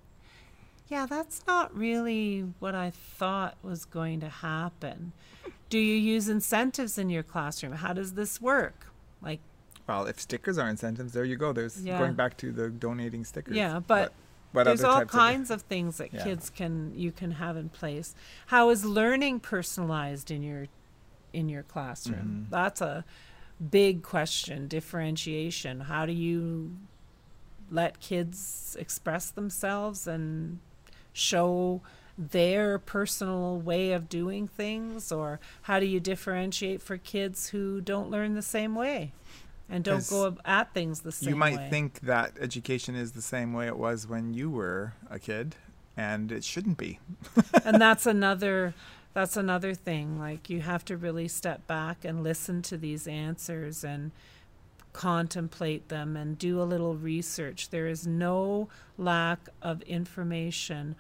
yeah, 0.88 1.06
that's 1.06 1.46
not 1.46 1.76
really 1.76 2.46
what 2.60 2.74
I 2.76 2.90
thought 2.92 3.58
was 3.62 3.86
going 3.86 4.20
to 4.22 4.30
happen. 4.30 5.14
Do 5.70 5.78
you 5.78 5.96
use 5.96 6.28
incentives 6.30 6.98
in 6.98 7.10
your 7.10 7.24
classroom? 7.24 7.74
How 7.74 7.94
does 7.94 8.14
this 8.14 8.42
work? 8.42 8.88
Like 9.22 9.40
Well, 9.88 10.06
if 10.08 10.20
stickers 10.20 10.58
are 10.58 10.68
incentives, 10.70 11.14
there 11.14 11.24
you 11.26 11.36
go. 11.36 11.54
There's 11.54 11.84
Yeah. 11.84 12.00
going 12.00 12.14
back 12.14 12.38
to 12.38 12.52
the 12.52 12.70
donating 12.70 13.24
stickers. 13.24 13.56
Yeah, 13.56 13.80
but 13.80 14.14
what 14.52 14.64
there's 14.64 14.84
other 14.84 15.02
all 15.02 15.06
kinds 15.06 15.52
of, 15.52 15.62
things 15.64 15.98
that 15.98 16.12
Yeah. 16.12 16.24
kids 16.24 16.50
can 16.50 16.92
you 16.96 17.12
can 17.12 17.32
have 17.32 17.56
in 17.56 17.70
place. 17.70 18.16
How 18.48 18.70
is 18.70 18.84
learning 18.84 19.42
personalized 19.42 20.32
in 20.32 20.42
your 20.42 20.66
in 21.34 21.50
your 21.50 21.64
classroom? 21.64 22.46
Mhm. 22.48 22.52
That's 22.52 22.82
a 22.82 23.04
big 23.70 24.04
question. 24.04 24.68
Differentiation. 24.68 25.82
How 25.82 26.06
do 26.06 26.14
you 26.14 26.76
let 27.72 28.00
kids 28.00 28.76
express 28.80 29.30
themselves 29.32 30.08
and 30.08 30.60
show 31.14 31.82
their 32.18 32.78
personal 32.80 33.58
way 33.60 33.92
of 33.94 34.10
doing 34.10 34.48
things 34.48 35.12
or 35.12 35.40
how 35.64 35.80
do 35.80 35.86
you 35.86 36.00
differentiate 36.00 36.82
for 36.82 36.98
kids 36.98 37.50
who 37.50 37.80
don't 37.80 38.10
learn 38.10 38.34
the 38.34 38.42
same 38.42 38.76
way 38.76 39.14
and 39.70 39.84
don't 39.86 40.10
go 40.10 40.36
at 40.44 40.74
things 40.74 41.02
the 41.02 41.12
same 41.12 41.28
way 41.28 41.32
You 41.32 41.36
might 41.38 41.58
way? 41.58 41.70
think 41.70 42.00
that 42.02 42.34
education 42.40 42.96
is 42.96 43.14
the 43.14 43.22
same 43.22 43.54
way 43.54 43.68
it 43.68 43.78
was 43.78 44.06
when 44.08 44.34
you 44.34 44.50
were 44.50 44.94
a 45.10 45.18
kid, 45.20 45.56
and 45.96 46.32
it 46.32 46.44
shouldn't 46.44 46.78
be. 46.78 47.00
and 47.64 47.80
that's 47.80 48.06
another 48.06 48.74
that's 49.14 49.36
another 49.38 49.74
thing 49.74 50.20
like 50.20 50.50
you 50.50 50.62
have 50.62 50.86
to 50.86 50.96
really 50.98 51.28
step 51.28 51.66
back 51.68 52.06
and 52.06 52.24
listen 52.24 52.62
to 52.62 52.78
these 52.78 53.08
answers 53.08 53.84
and 53.84 54.12
contemplate 54.94 55.88
them 55.90 56.16
and 56.18 56.38
do 56.38 56.62
a 56.62 56.64
little 56.64 56.96
research 56.96 57.70
there 57.70 57.88
is 57.88 58.08
no 58.08 58.68
lack 58.98 59.40
of 59.62 59.82
information 59.84 60.96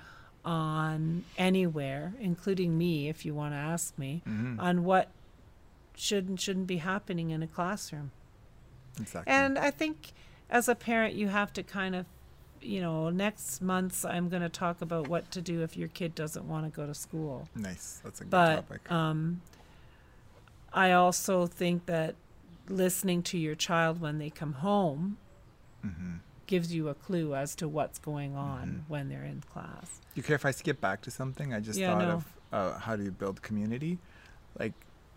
on 0.45 1.23
anywhere 1.37 2.13
including 2.19 2.77
me 2.77 3.09
if 3.09 3.25
you 3.25 3.33
want 3.33 3.53
to 3.53 3.57
ask 3.57 3.97
me 3.97 4.21
Mhm. 4.27 4.59
on 4.59 4.83
what 4.83 5.09
should 5.95 6.29
and 6.29 6.39
shouldn't 6.39 6.67
be 6.67 6.77
happening 6.77 7.29
in 7.31 7.43
a 7.43 7.47
classroom 7.47 8.11
Exactly. 8.99 9.31
and 9.33 9.57
I 9.57 9.71
think 9.71 10.11
as 10.51 10.67
a 10.67 10.73
parent, 10.75 11.13
you 11.13 11.27
have 11.27 11.53
to 11.53 11.61
kind 11.61 11.95
of, 11.95 12.07
you 12.61 12.81
know, 12.81 13.09
next 13.09 13.61
month 13.61 14.05
I'm 14.05 14.29
going 14.29 14.41
to 14.41 14.49
talk 14.49 14.81
about 14.81 15.07
what 15.07 15.31
to 15.31 15.41
do 15.41 15.61
if 15.63 15.75
your 15.77 15.87
kid 15.89 16.15
doesn't 16.15 16.47
want 16.47 16.65
to 16.65 16.71
go 16.75 16.85
to 16.87 16.93
school. 16.93 17.47
nice. 17.55 17.99
That's 18.03 18.21
a 18.21 18.23
good 18.23 18.29
But 18.31 18.55
topic. 18.67 18.91
um, 18.91 19.41
I 20.73 20.91
also 20.91 21.47
think 21.47 21.85
that 21.87 22.15
listening 22.67 23.23
to 23.23 23.37
your 23.37 23.55
child 23.55 23.99
when 23.99 24.17
they 24.19 24.29
come 24.29 24.53
home 24.53 25.17
hmm 25.81 26.17
gives 26.45 26.73
you 26.73 26.87
a 26.89 26.95
clue 26.95 27.35
as 27.35 27.53
to 27.55 27.67
what's 27.67 27.99
going 27.99 28.35
on 28.35 28.83
Mhm. 28.85 28.89
when 28.89 29.07
they're 29.09 29.23
in 29.23 29.39
class. 29.41 30.01
You 30.15 30.23
care 30.23 30.35
if 30.35 30.45
I 30.45 30.49
skip 30.51 30.81
back 30.81 30.99
to 31.01 31.11
something? 31.11 31.53
I 31.53 31.59
just 31.59 31.79
Yeah, 31.79 31.93
thought 31.93 32.07
no. 32.07 32.11
of 32.15 32.25
uh, 32.51 32.79
how 32.79 32.95
do 32.95 33.03
you 33.03 33.11
build 33.11 33.43
community. 33.43 33.99
Like, 34.57 34.73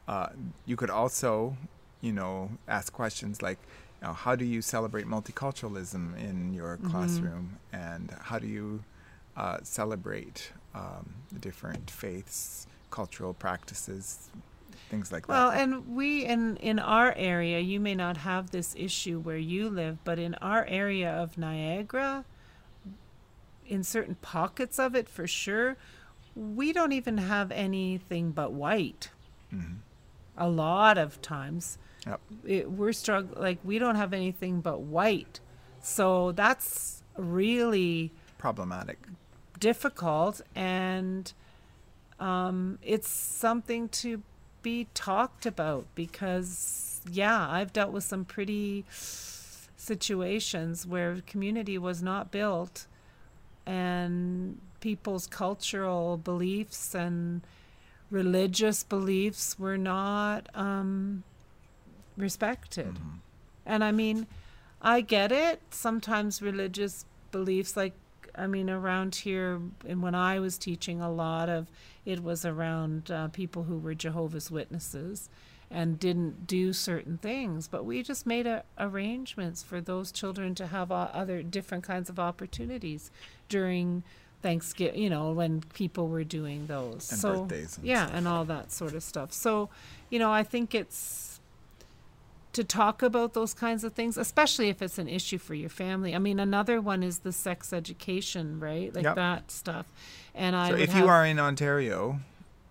uh, 0.06 0.28
you 0.66 0.76
could 0.76 0.90
also, 0.90 1.56
you 2.02 2.12
know, 2.12 2.50
ask 2.68 2.92
questions 2.92 3.40
like, 3.40 3.58
know, 4.02 4.12
how 4.12 4.34
do 4.36 4.44
you 4.44 4.62
celebrate 4.62 5.06
multiculturalism 5.06 6.16
in 6.18 6.52
your 6.54 6.76
Mhm. 6.78 6.90
classroom, 6.90 7.58
and 7.72 8.10
how 8.20 8.38
do 8.38 8.46
you 8.46 8.82
uh, 9.36 9.58
celebrate 9.62 10.52
um, 10.74 11.08
the 11.32 11.38
different 11.38 11.90
faiths, 11.90 12.66
cultural 12.90 13.32
practices, 13.34 14.28
things 14.90 15.10
like 15.12 15.26
Well, 15.28 15.50
that. 15.50 15.56
Well, 15.56 15.62
and 15.62 15.94
we 15.96 16.24
in 16.24 16.56
in 16.58 16.78
our 16.78 17.12
area, 17.16 17.60
you 17.60 17.80
may 17.80 17.94
not 17.94 18.16
have 18.18 18.50
this 18.50 18.74
issue 18.76 19.18
where 19.20 19.38
you 19.38 19.70
live, 19.70 19.98
but 20.04 20.18
in 20.18 20.34
our 20.36 20.64
area 20.66 21.10
of 21.10 21.38
Niagara, 21.38 22.24
in 23.66 23.82
certain 23.84 24.16
pockets 24.16 24.78
of 24.78 24.94
it 24.94 25.08
for 25.08 25.26
sure, 25.26 25.76
we 26.34 26.72
don't 26.72 26.92
even 26.92 27.18
have 27.18 27.50
anything 27.52 28.32
but 28.32 28.52
white. 28.52 29.10
Mhm. 29.52 29.76
A 30.36 30.48
lot 30.48 30.98
of 30.98 31.20
times, 31.22 31.78
Yep. 32.06 32.20
it, 32.46 32.70
we're 32.70 32.92
struggling 32.92 33.40
like 33.40 33.58
we 33.64 33.78
don't 33.78 33.94
have 33.96 34.12
anything 34.12 34.60
but 34.60 34.80
white. 34.80 35.40
So 35.80 36.32
that's 36.32 37.02
really 37.16 38.10
Problematic. 38.38 38.98
difficult 39.58 40.40
and 40.54 41.32
um, 42.18 42.78
it's 42.82 43.08
something 43.08 43.88
to 43.88 44.22
be 44.62 44.86
talked 44.94 45.44
about 45.44 45.86
because 45.96 47.00
yeah 47.10 47.48
i've 47.50 47.72
dealt 47.72 47.90
with 47.92 48.04
some 48.04 48.24
pretty 48.24 48.84
situations 49.76 50.86
where 50.86 51.20
community 51.26 51.76
was 51.78 52.02
not 52.02 52.30
built 52.30 52.86
and 53.66 54.58
people's 54.80 55.26
cultural 55.26 56.16
beliefs 56.16 56.94
and 56.94 57.42
religious 58.12 58.84
beliefs 58.84 59.58
were 59.58 59.78
not 59.78 60.48
um, 60.54 61.24
respected 62.16 62.94
Mhm. 62.94 63.18
and 63.66 63.82
I 63.82 63.90
mean, 63.92 64.26
I 64.80 65.00
get 65.00 65.30
it. 65.32 65.62
Sometimes 65.70 66.42
religious 66.42 67.04
beliefs, 67.30 67.76
like 67.76 67.94
I 68.34 68.46
mean, 68.46 68.70
around 68.70 69.14
here, 69.16 69.60
and 69.86 70.02
when 70.02 70.14
I 70.14 70.40
was 70.40 70.56
teaching, 70.56 71.00
a 71.02 71.10
lot 71.12 71.48
of 71.50 71.66
it 72.06 72.22
was 72.22 72.44
around 72.46 73.10
uh, 73.10 73.28
people 73.28 73.64
who 73.64 73.78
were 73.78 73.94
Jehovah's 73.94 74.50
Witnesses 74.50 75.28
and 75.70 75.98
didn't 75.98 76.46
do 76.46 76.72
certain 76.72 77.18
things. 77.18 77.68
But 77.68 77.84
we 77.84 78.02
just 78.02 78.26
made 78.26 78.46
a, 78.46 78.64
arrangements 78.78 79.62
for 79.62 79.80
those 79.82 80.10
children 80.10 80.54
to 80.56 80.66
have 80.68 80.90
uh, 80.90 81.08
other 81.12 81.42
different 81.42 81.84
kinds 81.84 82.08
of 82.10 82.18
opportunities 82.18 83.10
during 83.50 84.02
Thanksgiving, 84.42 85.00
you 85.00 85.08
know, 85.10 85.32
when 85.32 85.62
people 85.74 86.08
were 86.08 86.24
doing 86.24 86.66
those. 86.66 87.10
And 87.10 87.20
so, 87.20 87.40
birthdays 87.42 87.78
and 87.78 87.86
yeah, 87.86 88.06
stuff. 88.06 88.18
and 88.18 88.28
all 88.28 88.44
that 88.46 88.72
sort 88.72 88.94
of 88.94 89.02
stuff. 89.02 89.32
So, 89.32 89.68
you 90.10 90.18
know, 90.18 90.32
I 90.32 90.42
think 90.42 90.74
it's 90.74 91.40
to 92.52 92.62
talk 92.62 93.02
about 93.02 93.32
those 93.32 93.54
kinds 93.54 93.82
of 93.82 93.94
things, 93.94 94.18
especially 94.18 94.68
if 94.68 94.82
it's 94.82 94.98
an 94.98 95.08
issue 95.08 95.38
for 95.38 95.54
your 95.54 95.70
family. 95.70 96.14
I 96.14 96.18
mean, 96.18 96.38
another 96.38 96.80
one 96.80 97.02
is 97.02 97.20
the 97.20 97.32
sex 97.32 97.72
education, 97.72 98.60
right? 98.60 98.94
Like 98.94 99.04
Yep. 99.04 99.14
that 99.14 99.50
stuff. 99.50 99.86
And 100.34 100.54
I 100.54 100.70
So 100.70 100.76
if 100.76 100.92
have, 100.92 101.02
you 101.02 101.08
are 101.08 101.24
in 101.24 101.38
Ontario, 101.38 102.20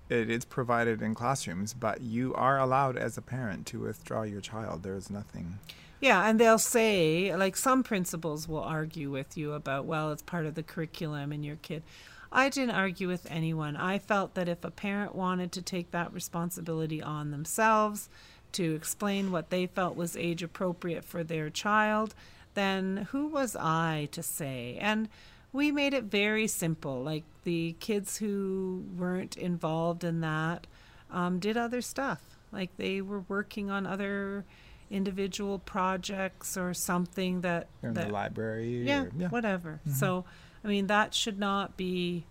it 0.09 0.29
is 0.29 0.45
provided 0.45 1.01
in 1.01 1.15
classrooms, 1.15 1.73
but 1.73 2.01
you 2.01 2.33
are 2.35 2.59
allowed 2.59 2.95
as 2.97 3.17
a 3.17 3.21
parent 3.21 3.65
to 3.67 3.79
withdraw 3.79 4.21
your 4.21 4.41
child. 4.41 4.83
There 4.83 4.95
is 4.95 5.09
nothing. 5.09 5.57
Yeah, 6.01 6.27
and 6.27 6.39
they'll 6.39 6.57
say, 6.57 7.33
like 7.35 7.55
some 7.55 7.83
principals 7.83 8.47
will 8.47 8.63
argue 8.63 9.11
with 9.11 9.37
you 9.37 9.53
about, 9.53 9.85
well, 9.85 10.11
it's 10.11 10.23
part 10.23 10.47
of 10.47 10.55
the 10.55 10.63
curriculum 10.63 11.31
and 11.31 11.45
your 11.45 11.57
kid. 11.57 11.83
I 12.31 12.49
didn't 12.49 12.75
argue 12.75 13.07
with 13.07 13.27
anyone. 13.29 13.75
I 13.75 13.99
felt 13.99 14.33
that 14.33 14.47
if 14.47 14.63
a 14.63 14.71
parent 14.71 15.13
wanted 15.13 15.51
to 15.51 15.61
take 15.61 15.91
that 15.91 16.11
responsibility 16.11 17.03
on 17.03 17.29
themselves 17.29 18.09
to 18.53 18.73
explain 18.73 19.31
what 19.31 19.51
they 19.51 19.67
felt 19.67 19.95
was 19.95 20.17
age 20.17 20.41
appropriate 20.41 21.05
for 21.05 21.23
their 21.23 21.51
child, 21.51 22.15
then 22.55 23.07
who 23.11 23.27
was 23.27 23.55
I 23.55 24.09
to 24.11 24.23
say? 24.23 24.77
And 24.81 25.07
we 25.53 25.71
made 25.71 25.93
it 25.93 26.05
very 26.05 26.47
simple. 26.47 27.03
Like 27.03 27.25
the 27.43 27.75
kids 27.79 28.17
who 28.17 28.85
weren't 28.97 29.37
involved 29.37 30.03
in 30.03 30.21
that 30.21 30.65
um, 31.11 31.37
did 31.37 31.57
other 31.57 31.81
stuff. 31.81 32.23
Like 32.51 32.75
they 32.77 33.01
were 33.01 33.23
working 33.27 33.69
on 33.69 33.85
other 33.85 34.45
individual 34.91 35.57
projects 35.59 36.57
or 36.57 36.73
something 36.73 37.41
that, 37.41 37.67
in 37.81 37.93
that 37.93 38.07
the 38.07 38.13
library. 38.13 38.83
yeah, 38.85 39.03
or- 39.03 39.11
yeah. 39.17 39.29
whatever. 39.29 39.79
Mhm. 39.87 39.93
So, 39.93 40.25
I 40.63 40.67
mean, 40.67 40.87
that 40.87 41.13
should 41.13 41.39
not 41.39 41.77
be 41.77 42.25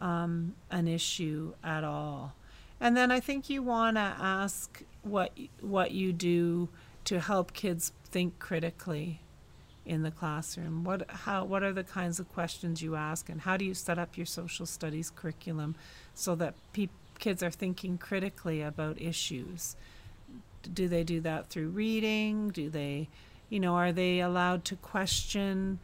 um, 0.00 0.54
an 0.70 0.86
issue 0.88 1.54
at 1.64 1.82
all. 1.84 2.34
And 2.80 2.96
then 2.96 3.10
I 3.10 3.20
think 3.20 3.48
you 3.50 3.62
want 3.62 3.96
to 3.96 4.00
ask 4.02 4.82
what 5.02 5.32
what 5.60 5.92
you 5.92 6.12
do 6.12 6.68
to 7.04 7.20
help 7.20 7.52
kids 7.54 7.92
think 8.04 8.38
critically 8.38 9.22
in 9.86 10.02
the 10.02 10.10
classroom. 10.10 10.84
What 10.84 11.10
how 11.10 11.44
what 11.44 11.62
are 11.62 11.72
the 11.72 11.84
kinds 11.84 12.20
of 12.20 12.28
questions 12.32 12.82
you 12.82 12.94
ask, 12.96 13.28
and 13.30 13.40
how 13.40 13.56
do 13.56 13.64
you 13.64 13.72
set 13.72 13.98
up 13.98 14.16
your 14.18 14.26
social 14.26 14.66
studies 14.66 15.10
curriculum 15.10 15.74
so 16.14 16.34
that 16.34 16.54
peop 16.74 16.90
kids 17.18 17.42
are 17.42 17.50
thinking 17.50 17.96
critically 17.96 18.60
about 18.60 19.00
issues? 19.00 19.76
Do 20.74 20.88
they 20.88 21.04
do 21.04 21.20
that 21.20 21.48
through 21.48 21.68
reading? 21.68 22.50
Do 22.50 22.68
they, 22.70 23.08
you 23.48 23.60
know, 23.60 23.74
are 23.76 23.92
they 23.92 24.20
allowed 24.20 24.64
to 24.66 24.76
question 24.76 25.78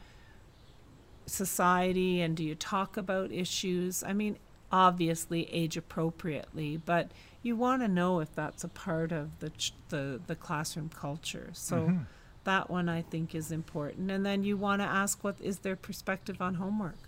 society 1.26 2.20
and 2.20 2.36
do 2.36 2.44
you 2.44 2.54
talk 2.54 2.96
about 2.96 3.30
issues? 3.32 4.02
I 4.02 4.12
mean, 4.12 4.38
obviously 4.70 5.52
age 5.52 5.76
appropriately, 5.76 6.76
but 6.78 7.10
you 7.42 7.56
want 7.56 7.82
to 7.82 7.88
know 7.88 8.20
if 8.20 8.34
that's 8.34 8.64
a 8.64 8.68
part 8.68 9.12
of 9.12 9.38
the 9.40 9.50
ch- 9.50 9.74
the 9.88 10.20
the 10.26 10.34
classroom 10.36 10.88
culture. 10.88 11.50
So 11.52 11.88
Mhm. 11.88 12.06
that 12.44 12.70
one 12.70 12.88
I 12.88 13.02
think 13.02 13.34
is 13.34 13.52
important. 13.52 14.10
And 14.10 14.24
then 14.26 14.42
you 14.44 14.56
want 14.56 14.80
to 14.82 14.86
ask 14.86 15.22
what 15.22 15.36
is 15.40 15.58
their 15.58 15.76
perspective 15.76 16.40
on 16.40 16.54
homework? 16.54 16.98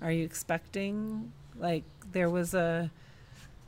Are 0.00 0.12
you 0.12 0.24
expecting 0.24 1.32
like 1.56 1.84
there 2.12 2.30
was 2.30 2.54
a 2.54 2.90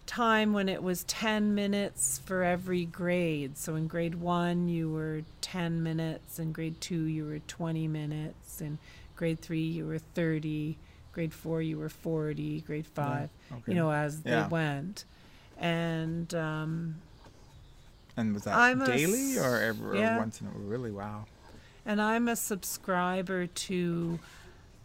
time 0.06 0.52
when 0.52 0.68
it 0.68 0.82
was 0.82 1.04
10 1.04 1.54
minutes 1.54 2.20
for 2.24 2.42
every 2.44 2.84
grade. 2.84 3.56
So 3.56 3.74
in 3.76 3.86
grade 3.86 4.16
1 4.16 4.68
you 4.68 4.90
were 4.90 5.22
10 5.40 5.82
minutes, 5.82 6.38
in 6.38 6.52
grade 6.52 6.80
2 6.80 7.04
you 7.04 7.24
were 7.26 7.38
20 7.40 7.88
minutes, 7.88 8.60
in 8.60 8.78
grade 9.16 9.40
3 9.40 9.60
you 9.60 9.86
were 9.86 9.98
30, 9.98 10.76
grade 11.12 11.32
4 11.32 11.62
you 11.62 11.78
were 11.78 11.88
40, 11.88 12.60
grade 12.62 12.86
5, 12.86 13.30
Okay. 13.52 13.62
you 13.66 13.74
know 13.74 13.90
as 13.90 14.20
Yeah. 14.24 14.42
they 14.44 14.48
went. 14.48 15.04
And 15.58 16.34
um 16.34 16.96
and 18.16 18.34
was 18.34 18.44
that 18.44 18.56
I'm 18.56 18.82
a 18.82 18.86
daily 18.86 19.38
or 19.38 19.56
s- 19.56 19.62
every 19.62 19.98
yeah. 20.00 20.18
once 20.18 20.40
in 20.40 20.46
a 20.46 20.50
really 20.50 20.90
wow? 20.90 21.26
And 21.86 22.00
I'm 22.00 22.28
a 22.28 22.36
subscriber 22.36 23.46
to 23.46 24.18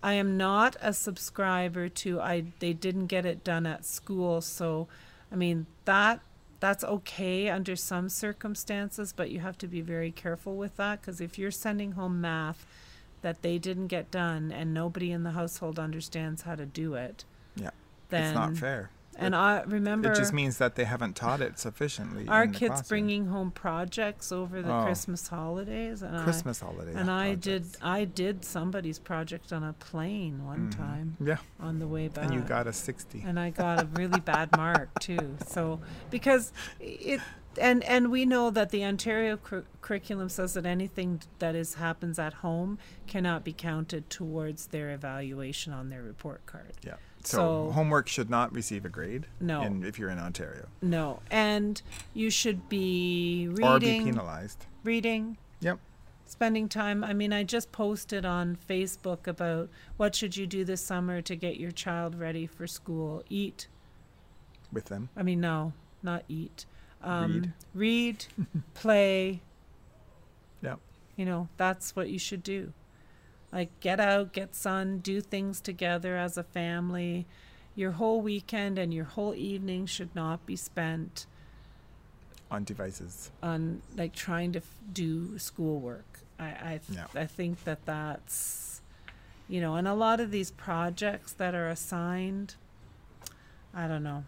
I 0.02 0.14
am 0.14 0.38
not 0.38 0.76
a 0.82 0.94
subscriber 0.94 1.90
to 1.90 2.22
I 2.22 2.46
they 2.60 2.74
didn't 2.74 3.08
get 3.08 3.26
it 3.26 3.44
done 3.44 3.66
at 3.66 3.86
school, 3.86 4.42
so 4.42 4.88
I 5.32 5.36
mean 5.36 5.66
that 5.86 6.22
that's 6.60 6.84
okay 6.84 7.50
under 7.50 7.76
some 7.76 8.10
circumstances, 8.10 9.14
but 9.16 9.32
you 9.32 9.40
have 9.40 9.58
to 9.60 9.68
be 9.68 9.82
very 9.82 10.12
careful 10.12 10.56
with 10.58 10.76
that 10.78 11.02
because 11.02 11.22
if 11.22 11.38
you're 11.40 11.52
sending 11.52 11.94
home 11.94 12.20
math 12.20 12.66
that 13.22 13.42
they 13.42 13.58
didn't 13.58 13.88
get 13.88 14.12
done 14.12 14.52
and 14.52 14.74
nobody 14.74 15.12
in 15.12 15.24
the 15.24 15.32
household 15.32 15.80
understands 15.80 16.42
how 16.44 16.56
to 16.56 16.66
do 16.66 16.96
it, 16.96 17.24
Yeah. 17.56 17.70
then 18.10 18.24
it's 18.26 18.36
not 18.36 18.58
fair. 18.58 18.90
And 19.20 19.36
I 19.36 19.62
remember 19.64 20.12
It 20.12 20.16
just 20.16 20.34
means 20.34 20.58
that 20.58 20.76
they 20.76 20.86
haven't 20.86 21.16
taught 21.16 21.42
it 21.42 21.60
sufficiently. 21.60 22.28
our 22.28 22.48
kids 22.48 22.58
classroom. 22.76 22.88
bringing 22.88 23.26
home 23.28 23.52
projects 23.52 24.32
over 24.32 24.62
the 24.62 24.74
Oh. 24.74 24.84
Christmas 24.84 25.28
holidays, 25.28 26.02
and 26.02 26.18
I 26.18 26.24
Christmas 26.24 26.60
holiday. 26.62 26.94
and 26.96 27.10
I 27.12 27.36
did. 27.36 27.66
I 27.82 28.06
did 28.06 28.44
somebody's 28.46 29.00
project 29.00 29.52
on 29.54 29.64
a 29.64 29.74
plane 29.74 30.46
one 30.46 30.70
Mhm. 30.72 30.78
time 30.78 31.18
Yeah, 31.20 31.38
on 31.60 31.80
the 31.80 31.88
way 31.88 32.08
back. 32.08 32.26
and 32.26 32.34
you 32.34 32.42
got 32.42 32.68
a 32.68 32.74
sixty. 32.74 33.22
and 33.26 33.40
I 33.40 33.50
got 33.50 33.82
a 33.84 33.86
really 33.94 34.20
bad 34.20 34.56
mark 34.58 34.90
too. 35.00 35.38
So 35.48 35.80
because 36.10 36.52
it 36.80 37.22
and 37.60 37.84
and 37.86 38.12
we 38.12 38.26
know 38.26 38.52
that 38.52 38.70
the 38.70 38.86
Ontario 38.86 39.36
cur- 39.36 39.66
curriculum 39.82 40.30
says 40.30 40.54
that 40.54 40.66
anything 40.68 41.20
that 41.40 41.56
is 41.56 41.74
happens 41.76 42.20
at 42.20 42.36
home 42.36 42.78
cannot 43.08 43.44
be 43.44 43.52
counted 43.52 44.10
towards 44.10 44.68
their 44.68 44.92
evaluation 44.92 45.74
on 45.74 45.90
their 45.90 46.04
report 46.04 46.46
card. 46.46 46.74
Yeah. 46.84 46.94
So, 47.24 47.38
So- 47.68 47.72
homework 47.72 48.08
should 48.08 48.30
not 48.30 48.54
receive 48.54 48.86
a 48.86 48.90
grade. 48.90 49.28
No. 49.42 49.62
In, 49.62 49.84
if 49.84 50.00
you're 50.00 50.10
in 50.10 50.20
Ontario, 50.20 50.68
No, 50.82 51.20
and 51.30 51.82
you 52.14 52.30
should 52.30 52.70
be 52.70 53.48
reading 53.50 53.66
or 53.68 53.80
be 53.80 54.00
penalized. 54.04 54.66
reading 54.84 55.38
Yep. 55.62 55.80
spending 56.26 56.70
time 56.70 57.04
i 57.04 57.12
mean 57.12 57.34
i 57.34 57.44
just 57.44 57.72
posted 57.74 58.24
on 58.24 58.56
facebook 58.70 59.28
about 59.28 59.68
what 59.98 60.16
should 60.16 60.38
you 60.38 60.46
do 60.48 60.64
this 60.64 60.80
summer 60.82 61.22
to 61.22 61.36
get 61.36 61.58
your 61.60 61.72
child 61.72 62.16
ready 62.16 62.46
for 62.48 62.66
school 62.68 63.24
eat 63.30 63.68
With 64.72 64.86
them. 64.86 65.10
i 65.18 65.24
mean 65.24 65.42
no 65.42 65.74
not 66.02 66.24
eat 66.30 66.66
um, 67.02 67.52
Read. 67.74 68.26
read 68.38 68.62
play 68.76 69.42
Yep. 70.62 70.80
you 71.18 71.26
know 71.26 71.50
that's 71.58 71.96
what 71.96 72.10
you 72.10 72.20
should 72.20 72.44
do 72.44 72.72
like 73.52 73.70
get 73.80 74.00
out 74.00 74.32
get 74.34 74.54
sun 74.56 75.00
do 75.00 75.22
things 75.22 75.60
together 75.62 76.16
as 76.18 76.38
a 76.38 76.44
family 76.44 77.26
your 77.76 77.92
whole 77.94 78.22
weekend 78.22 78.78
and 78.78 78.94
your 78.94 79.06
whole 79.06 79.34
evening 79.36 79.86
should 79.86 80.14
not 80.16 80.46
be 80.46 80.56
spent 80.56 81.26
On 82.52 82.64
devices. 82.64 83.32
on 83.44 83.82
like 83.96 84.14
trying 84.14 84.52
to 84.54 84.60
f- 84.60 84.66
do 84.92 85.38
schoolwork. 85.40 86.20
I 86.40 86.48
I, 86.74 86.80
th- 86.86 86.98
Yeah. 87.00 87.22
I 87.22 87.26
think 87.26 87.64
that 87.64 87.86
that's 87.86 88.82
you 89.48 89.62
know, 89.62 89.76
and 89.76 89.88
a 89.88 89.94
lot 89.96 90.20
of 90.20 90.30
these 90.32 90.52
projects 90.52 91.32
that 91.34 91.56
are 91.56 91.70
assigned, 91.70 92.56
I 93.74 93.88
don't 93.88 94.04
know. 94.04 94.24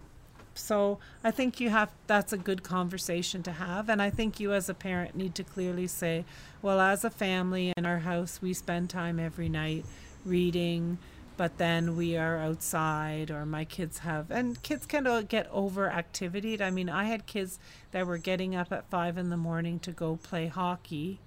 So 0.54 1.00
I 1.24 1.32
think 1.32 1.60
you 1.60 1.70
have 1.70 1.92
that's 2.08 2.34
a 2.34 2.38
good 2.38 2.64
conversation 2.64 3.42
to 3.44 3.52
have, 3.54 3.90
and 3.90 4.02
I 4.02 4.10
think 4.10 4.40
you 4.40 4.54
as 4.54 4.70
a 4.70 4.74
parent 4.74 5.16
need 5.16 5.36
to 5.36 5.44
clearly 5.44 5.88
say, 5.88 6.26
well, 6.62 6.80
as 6.80 7.04
a 7.04 7.10
family 7.10 7.74
in 7.76 7.86
our 7.86 8.00
house, 8.00 8.42
we 8.42 8.54
spend 8.54 8.90
time 8.90 9.20
every 9.20 9.50
night 9.50 9.86
reading. 10.26 10.98
But 11.38 11.58
then 11.58 11.96
we 11.96 12.18
are 12.18 12.38
outside, 12.38 13.32
or 13.32 13.48
my 13.48 13.66
kids 13.66 14.00
have, 14.00 14.30
and 14.30 14.62
kids 14.62 14.86
can 14.86 15.26
get 15.26 15.50
over 15.52 15.90
activityed. 15.90 16.62
I 16.62 16.70
mean, 16.70 16.88
I 16.88 17.06
had 17.06 17.26
kids 17.26 17.58
that 17.92 18.06
were 18.06 18.20
getting 18.20 18.56
up 18.56 18.72
at 18.72 18.88
five 18.92 19.18
in 19.18 19.32
the 19.32 19.38
morning 19.38 19.80
to 19.80 19.92
go 19.92 20.18
play 20.22 20.48
hockey 20.48 21.20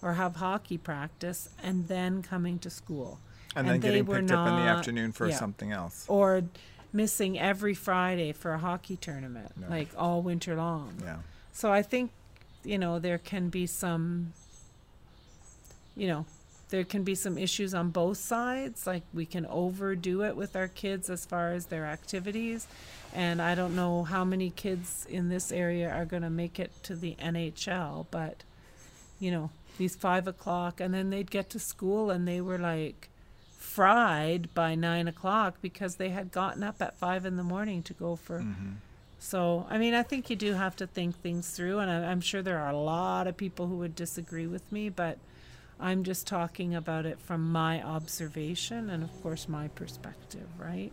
or 0.00 0.14
have 0.14 0.36
hockey 0.36 0.78
practice 0.78 1.50
and 1.62 1.88
then 1.88 2.22
coming 2.22 2.58
to 2.60 2.70
school 2.70 3.18
And, 3.54 3.66
And 3.66 3.74
then 3.74 3.80
getting 3.90 4.06
picked 4.06 4.30
up 4.30 4.48
in 4.48 4.54
the 4.54 4.70
afternoon 4.70 5.12
for 5.12 5.28
yeah. 5.28 5.36
something 5.36 5.72
else. 5.72 6.06
or 6.08 6.42
missing 6.92 7.38
every 7.38 7.74
Friday 7.74 8.32
for 8.32 8.52
a 8.52 8.58
hockey 8.58 8.96
tournament, 8.96 9.52
No. 9.56 9.68
like 9.68 9.88
all 9.96 10.22
winter 10.22 10.56
long. 10.56 10.94
Yeah. 11.02 11.18
So 11.52 11.72
I 11.72 11.82
think, 11.82 12.10
you 12.64 12.78
know, 12.78 12.98
there 12.98 13.18
can 13.18 13.48
be 13.48 13.66
some, 13.66 14.32
you 15.96 16.08
know, 16.08 16.26
there 16.70 16.84
can 16.84 17.02
be 17.02 17.14
some 17.16 17.36
issues 17.36 17.74
on 17.74 17.90
both 17.90 18.18
sides. 18.18 18.86
Like 18.86 19.02
we 19.12 19.26
can 19.26 19.44
overdo 19.46 20.22
it 20.22 20.36
with 20.36 20.54
our 20.54 20.68
kids 20.68 21.10
as 21.10 21.26
far 21.26 21.52
as 21.52 21.66
their 21.66 21.84
activities. 21.86 22.66
And 23.12 23.42
I 23.42 23.54
don't 23.56 23.74
know 23.74 24.04
how 24.04 24.24
many 24.24 24.50
kids 24.50 25.04
in 25.10 25.28
this 25.28 25.50
area 25.50 25.90
are 25.90 26.04
going 26.04 26.22
to 26.22 26.30
make 26.30 26.60
it 26.60 26.70
to 26.84 26.94
the 26.94 27.16
NHL, 27.20 28.06
but, 28.12 28.44
you 29.18 29.32
know, 29.32 29.50
these 29.78 29.96
five 29.96 30.28
o'clock, 30.28 30.80
and 30.80 30.94
then 30.94 31.10
they'd 31.10 31.30
get 31.30 31.50
to 31.50 31.58
school 31.58 32.10
and 32.10 32.28
they 32.28 32.40
were 32.40 32.58
like 32.58 33.08
fried 33.60 34.52
by 34.54 34.74
nine 34.74 35.06
o'clock 35.06 35.54
because 35.60 35.96
they 35.96 36.08
had 36.08 36.32
gotten 36.32 36.62
up 36.62 36.80
at 36.80 36.96
five 36.96 37.26
in 37.26 37.36
the 37.36 37.42
morning 37.42 37.82
to 37.82 37.92
go 37.92 38.16
for. 38.16 38.40
Mm-hmm. 38.40 38.70
So, 39.18 39.66
I 39.68 39.76
mean, 39.76 39.92
I 39.92 40.02
think 40.02 40.30
you 40.30 40.36
do 40.36 40.54
have 40.54 40.74
to 40.76 40.86
think 40.86 41.20
things 41.20 41.50
through, 41.50 41.78
and 41.78 41.90
I, 41.90 42.10
I'm 42.10 42.22
sure 42.22 42.40
there 42.40 42.58
are 42.58 42.70
a 42.70 42.76
lot 42.76 43.26
of 43.26 43.36
people 43.36 43.66
who 43.66 43.76
would 43.76 43.94
disagree 43.94 44.46
with 44.46 44.72
me, 44.72 44.88
but 44.88 45.18
I'm 45.78 46.04
just 46.04 46.26
talking 46.26 46.74
about 46.74 47.04
it 47.04 47.20
from 47.20 47.52
my 47.52 47.82
observation 47.82 48.88
and, 48.88 49.02
of 49.02 49.22
course, 49.22 49.46
my 49.46 49.68
perspective, 49.68 50.48
right? 50.58 50.90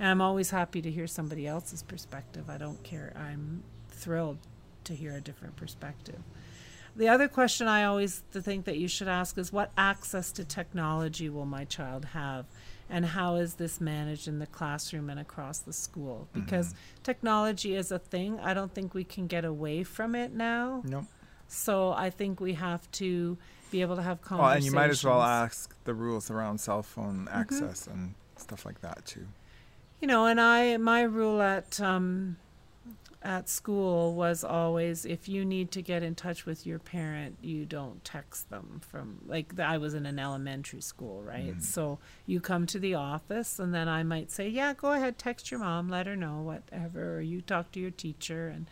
And 0.00 0.08
I'm 0.08 0.20
always 0.20 0.50
happy 0.50 0.82
to 0.82 0.90
hear 0.90 1.06
somebody 1.06 1.46
else's 1.46 1.84
perspective. 1.84 2.50
I 2.50 2.58
don't 2.58 2.82
care. 2.82 3.12
I'm 3.16 3.62
thrilled 3.88 4.38
to 4.82 4.94
hear 4.94 5.14
a 5.14 5.20
different 5.20 5.54
perspective. 5.54 6.22
The 6.96 7.08
other 7.08 7.26
question 7.28 7.66
I 7.66 7.84
always 7.84 8.22
think 8.32 8.64
that 8.66 8.78
you 8.78 8.86
should 8.88 9.08
ask 9.08 9.36
is 9.38 9.52
what 9.52 9.72
access 9.76 10.30
to 10.32 10.44
technology 10.44 11.28
will 11.28 11.46
my 11.46 11.64
child 11.64 12.04
have? 12.06 12.46
And 12.88 13.04
how 13.06 13.36
is 13.36 13.54
this 13.54 13.80
managed 13.80 14.28
in 14.28 14.38
the 14.38 14.46
classroom 14.46 15.10
and 15.10 15.18
across 15.18 15.58
the 15.58 15.72
school? 15.72 16.28
Because 16.32 16.68
Mm-hmm. 16.68 17.02
technology 17.02 17.74
is 17.74 17.90
a 17.90 17.98
thing. 17.98 18.38
I 18.40 18.54
don't 18.54 18.72
think 18.72 18.94
we 18.94 19.04
can 19.04 19.26
get 19.26 19.44
away 19.44 19.82
from 19.84 20.14
it 20.14 20.32
now. 20.32 20.82
Nope. 20.84 21.04
So 21.48 21.92
I 21.92 22.10
think 22.10 22.40
we 22.40 22.52
have 22.54 22.88
to 22.92 23.38
be 23.70 23.80
able 23.80 23.96
to 23.96 24.02
have 24.02 24.20
conversations. 24.22 24.40
Well, 24.48 24.56
and 24.56 24.64
you 24.64 24.70
might 24.72 24.90
as 24.90 25.02
well 25.04 25.22
ask 25.22 25.74
the 25.84 25.94
rules 25.94 26.30
around 26.30 26.58
cell 26.58 26.82
phone 26.82 27.26
access 27.30 27.86
and 27.86 28.14
stuff 28.36 28.64
like 28.64 28.80
that 28.82 29.04
too. 29.04 29.26
you 30.00 30.06
know 30.08 30.26
and 30.26 30.40
i 30.40 30.76
my 30.76 31.02
rule 31.02 31.40
at 31.40 31.80
um 31.80 32.36
at 33.24 33.48
school 33.48 34.14
was 34.14 34.44
always 34.44 35.06
if 35.06 35.28
you 35.28 35.44
need 35.46 35.70
to 35.72 35.80
get 35.80 36.02
in 36.02 36.14
touch 36.14 36.44
with 36.44 36.66
your 36.66 36.78
parent 36.78 37.38
you 37.40 37.64
don't 37.64 38.04
text 38.04 38.50
them 38.50 38.80
from 38.86 39.18
like 39.26 39.58
i 39.58 39.78
was 39.78 39.94
in 39.94 40.04
an 40.04 40.18
elementary 40.18 40.82
school 40.82 41.22
right 41.22 41.56
Mhm. 41.56 41.62
so 41.62 41.98
you 42.26 42.38
come 42.38 42.66
to 42.66 42.78
the 42.78 42.94
office 42.94 43.58
and 43.58 43.72
then 43.74 43.88
i 43.88 44.02
might 44.02 44.30
say 44.30 44.46
yeah 44.48 44.74
go 44.74 44.92
ahead 44.92 45.18
text 45.18 45.50
your 45.50 45.60
mom 45.60 45.88
let 45.88 46.06
her 46.06 46.14
know 46.16 46.42
whatever 46.42 47.16
or 47.16 47.20
you 47.22 47.40
talk 47.40 47.72
to 47.72 47.80
your 47.80 47.90
teacher 47.90 48.48
and 48.48 48.66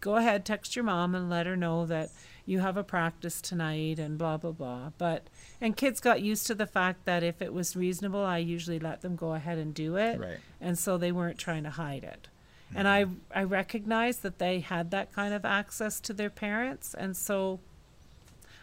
go 0.00 0.16
ahead 0.16 0.46
text 0.46 0.74
your 0.74 0.84
mom 0.84 1.14
and 1.14 1.28
let 1.28 1.44
her 1.44 1.56
know 1.56 1.84
that 1.84 2.08
you 2.46 2.60
have 2.60 2.78
a 2.78 2.82
practice 2.82 3.42
tonight 3.42 3.98
and 3.98 4.16
blah 4.16 4.38
blah 4.38 4.50
blah 4.50 4.90
but 4.96 5.26
and 5.60 5.76
kids 5.76 6.00
got 6.00 6.22
used 6.22 6.46
to 6.46 6.54
the 6.54 6.66
fact 6.66 7.04
that 7.04 7.22
if 7.22 7.42
it 7.42 7.52
was 7.52 7.76
reasonable 7.76 8.24
i 8.24 8.38
usually 8.38 8.78
let 8.78 9.02
them 9.02 9.14
go 9.14 9.34
ahead 9.34 9.58
and 9.58 9.74
do 9.74 9.96
it 9.96 10.18
Right. 10.18 10.38
and 10.58 10.78
so 10.78 10.96
they 10.96 11.12
weren't 11.12 11.36
trying 11.38 11.64
to 11.64 11.70
hide 11.70 12.02
it. 12.02 12.28
And 12.74 12.86
I 12.86 13.06
I 13.34 13.42
recognized 13.42 14.22
that 14.22 14.38
they 14.38 14.60
had 14.60 14.90
that 14.92 15.12
kind 15.12 15.34
of 15.34 15.44
access 15.44 16.00
to 16.00 16.12
their 16.12 16.30
parents, 16.30 16.94
and 16.94 17.16
so 17.16 17.58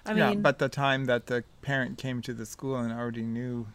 I 0.06 0.14
yeah, 0.14 0.30
mean, 0.30 0.42
but 0.42 0.60
the 0.60 0.70
time 0.70 1.06
that 1.06 1.28
the 1.28 1.44
parent 1.62 1.98
came 1.98 2.22
to 2.22 2.34
the 2.34 2.46
school 2.46 2.78
and 2.78 2.94
already 2.94 3.24
knew, 3.24 3.68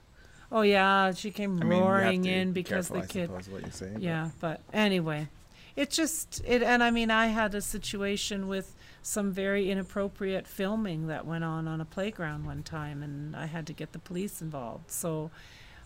oh 0.51 0.63
yeah, 0.63 1.13
she 1.13 1.31
came 1.31 1.61
I 1.61 1.65
mean, 1.67 1.81
roaring 1.83 2.23
to 2.23 2.29
be 2.29 2.35
in 2.35 2.53
because 2.53 2.89
careful, 2.89 2.97
the 2.97 3.03
I 3.03 3.07
kid. 3.07 3.29
suppose, 3.29 3.49
what 3.51 3.67
you 3.67 3.71
say. 3.73 3.91
but- 3.93 4.03
Yeah, 4.03 4.31
but 4.41 4.61
anyway, 4.73 5.29
it 5.77 5.91
just 5.91 6.43
it 6.47 6.63
and 6.63 6.83
I 6.83 6.91
mean 6.91 7.11
I 7.11 7.27
had 7.27 7.55
a 7.55 7.61
situation 7.61 8.49
with 8.49 8.75
some 9.03 9.33
very 9.33 9.71
inappropriate 9.71 10.47
filming 10.47 11.09
that 11.09 11.27
went 11.27 11.45
on 11.45 11.69
on 11.69 11.81
a 11.81 11.85
playground 11.85 12.47
one 12.47 12.63
time 12.63 13.03
and 13.03 13.35
I 13.37 13.47
had 13.47 13.67
to 13.67 13.73
get 13.75 13.93
the 13.93 13.99
police 13.99 14.41
involved. 14.41 14.91
So 14.91 15.31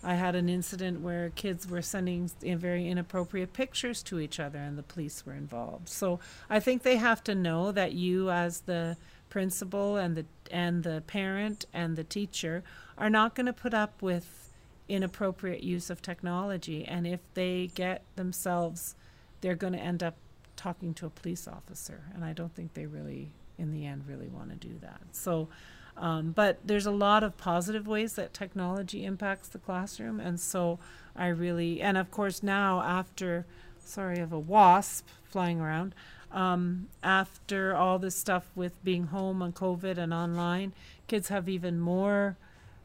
I 0.02 0.14
had 0.14 0.34
an 0.34 0.48
incident 0.48 1.00
where 1.00 1.30
kids 1.30 1.68
were 1.68 1.82
sending 1.82 2.30
very 2.40 2.88
inappropriate 2.88 3.52
pictures 3.52 4.02
to 4.04 4.20
each 4.20 4.38
other 4.38 4.58
and 4.58 4.78
the 4.78 4.82
police 4.82 5.24
were 5.26 5.34
involved. 5.34 5.88
So 5.88 6.20
I 6.48 6.60
think 6.60 6.82
they 6.82 6.96
have 6.96 7.24
to 7.24 7.34
know 7.34 7.72
that 7.72 7.92
you 7.92 8.30
as 8.30 8.60
the 8.60 8.96
principal 9.28 9.96
and 9.96 10.16
the 10.16 10.24
and 10.50 10.84
the 10.84 11.02
parent 11.06 11.66
and 11.72 11.96
the 11.96 12.04
teacher 12.04 12.62
are 12.96 13.10
not 13.10 13.34
going 13.34 13.46
to 13.46 13.52
put 13.52 13.74
up 13.74 14.00
with 14.00 14.52
inappropriate 14.88 15.64
use 15.64 15.90
of 15.90 16.00
technology. 16.00 16.84
And 16.84 17.06
if 17.06 17.20
they 17.34 17.70
get 17.74 18.02
themselves 18.14 18.94
they're 19.40 19.56
going 19.56 19.72
to 19.72 19.78
end 19.78 20.02
up 20.02 20.14
talking 20.54 20.94
to 20.94 21.06
a 21.06 21.10
police 21.10 21.46
officer. 21.46 22.04
And 22.14 22.24
i 22.24 22.32
don't 22.32 22.54
think 22.54 22.74
they 22.74 22.86
really 22.86 23.30
in 23.58 23.72
the 23.72 23.86
end 23.86 24.04
really 24.06 24.28
want 24.28 24.50
to 24.50 24.68
do 24.68 24.78
that. 24.80 25.00
So 25.12 25.48
um, 25.96 26.32
but 26.32 26.58
there's 26.64 26.86
a 26.86 26.90
lot 26.90 27.22
of 27.22 27.36
positive 27.36 27.86
ways 27.86 28.14
that 28.14 28.34
technology 28.34 29.04
impacts 29.04 29.48
the 29.48 29.58
classroom 29.58 30.20
and 30.20 30.38
so 30.38 30.78
i 31.14 31.26
really 31.26 31.80
and 31.80 31.96
of 31.96 32.10
course 32.10 32.42
now 32.42 32.80
after 32.82 33.46
sorry 33.78 34.16
I 34.16 34.20
have 34.20 34.32
a 34.32 34.38
wasp 34.38 35.06
flying 35.24 35.60
around 35.60 35.94
um, 36.32 36.88
after 37.02 37.74
all 37.74 37.98
this 37.98 38.16
stuff 38.16 38.50
with 38.54 38.82
being 38.84 39.06
home 39.06 39.42
on 39.42 39.52
covid 39.52 39.96
and 39.96 40.12
online 40.12 40.72
kids 41.06 41.28
have 41.28 41.48
even 41.48 41.78
more 41.78 42.36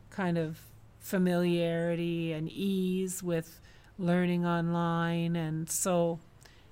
kind 0.09 0.37
of 0.37 0.59
familiarity 0.99 2.31
and 2.31 2.49
ease 2.49 3.23
with 3.23 3.59
learning 3.97 4.45
online 4.45 5.35
and 5.35 5.69
so 5.69 6.19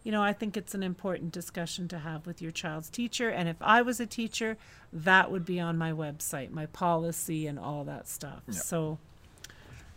you 0.04 0.12
know 0.12 0.22
i 0.22 0.34
think 0.34 0.56
it's 0.56 0.74
an 0.74 0.84
important 0.84 1.32
discussion 1.32 1.88
to 1.88 2.00
have 2.00 2.26
with 2.26 2.42
your 2.42 2.52
child's 2.52 2.90
teacher 2.90 3.30
and 3.30 3.50
if 3.50 3.58
i 3.62 3.82
was 3.82 4.00
a 4.00 4.06
teacher 4.06 4.58
that 4.92 5.32
would 5.32 5.46
be 5.46 5.60
on 5.60 5.78
my 5.78 5.92
website 5.92 6.52
my 6.52 6.66
policy 6.68 7.48
and 7.48 7.60
all 7.60 7.84
that 7.84 8.08
stuff. 8.08 8.44
So 8.50 8.98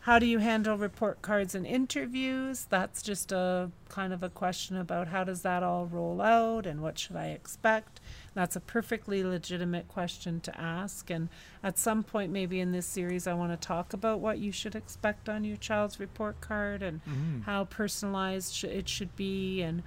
how 0.03 0.19
do 0.19 0.27
you 0.27 0.39
handle 0.39 0.77
report 0.77 1.23
cards 1.23 1.55
and 1.55 1.65
interviews? 1.65 2.67
That's 2.69 3.03
just 3.03 3.31
a 3.31 3.71
kind 3.89 4.13
of 4.13 4.23
a 4.25 4.29
question 4.29 4.77
about 4.77 5.09
how 5.09 5.23
does 5.23 5.43
that 5.43 5.63
all 5.63 5.87
roll 5.87 6.21
out 6.21 6.67
and 6.67 6.81
what 6.83 6.99
should 6.99 7.15
i 7.15 7.27
expect? 7.29 8.01
That's 8.35 8.57
a 8.57 8.61
perfectly 8.61 9.23
legitimate 9.23 9.87
question 9.89 10.41
to 10.41 10.61
ask 10.61 11.09
and 11.11 11.29
at 11.63 11.79
some 11.79 12.03
point 12.03 12.33
maybe 12.33 12.59
in 12.59 12.73
this 12.73 12.87
series 12.87 13.27
i 13.27 13.35
want 13.35 13.53
to 13.53 13.67
talk 13.67 13.93
about 13.93 14.19
what 14.21 14.39
you 14.39 14.51
should 14.51 14.75
expect 14.75 15.29
on 15.29 15.45
your 15.45 15.57
child's 15.59 16.01
report 16.01 16.41
card 16.41 16.83
and 16.83 17.01
Mhm. 17.05 17.43
how 17.45 17.65
personalized 17.67 18.55
sh- 18.55 18.65
it 18.65 18.89
should 18.89 19.15
be 19.15 19.63
and 19.63 19.83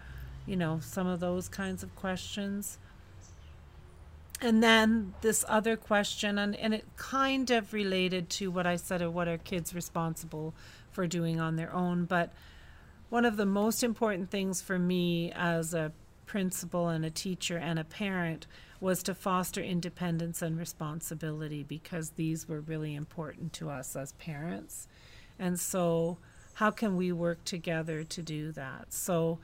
you 0.46 0.56
know 0.56 0.80
some 0.80 1.08
of 1.08 1.20
those 1.20 1.50
kinds 1.50 1.82
of 1.84 1.94
questions 1.96 2.78
and 4.46 4.62
then 4.62 5.14
this 5.22 5.44
other 5.48 5.76
question 5.76 6.38
and, 6.38 6.56
and 6.56 6.74
it 6.74 6.86
kind 6.96 7.50
of 7.52 7.74
related 7.74 8.30
to 8.30 8.50
what 8.52 8.66
i 8.66 8.76
said 8.76 9.02
of 9.02 9.14
what 9.14 9.28
are 9.28 9.38
kids 9.38 9.74
responsible 9.74 10.54
for 10.92 11.08
doing 11.08 11.40
on 11.40 11.56
their 11.56 11.74
own 11.74 12.06
but 12.06 12.32
one 13.10 13.26
of 13.26 13.38
the 13.38 13.46
most 13.46 13.84
important 13.84 14.30
things 14.30 14.62
for 14.62 14.80
me 14.80 15.32
as 15.34 15.74
a 15.74 15.92
principal 16.26 16.90
and 16.90 17.06
a 17.06 17.10
teacher 17.10 17.58
and 17.58 17.80
a 17.80 17.84
parent 17.84 18.48
was 18.80 19.04
to 19.04 19.16
foster 19.16 19.62
independence 19.62 20.42
and 20.42 20.58
responsibility 20.58 21.64
because 21.64 22.12
these 22.12 22.48
were 22.48 22.62
really 22.62 22.94
important 22.94 23.54
to 23.54 23.70
us 23.70 23.96
as 23.96 24.12
parents. 24.14 24.88
And 25.40 25.60
so, 25.60 26.18
how 26.56 26.72
can 26.72 26.96
we 26.96 27.12
work 27.12 27.44
together 27.44 28.04
to 28.04 28.22
do 28.22 28.52
that? 28.54 28.94
So, 28.94 29.40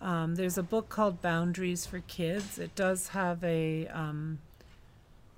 um, 0.00 0.34
there's 0.34 0.58
a 0.58 0.62
book 0.62 0.88
called 0.88 1.22
Boundaries 1.22 1.86
for 1.86 2.00
Kids. 2.00 2.58
It 2.58 2.74
does 2.74 3.08
have 3.08 3.42
a 3.42 3.86
um, 3.88 4.38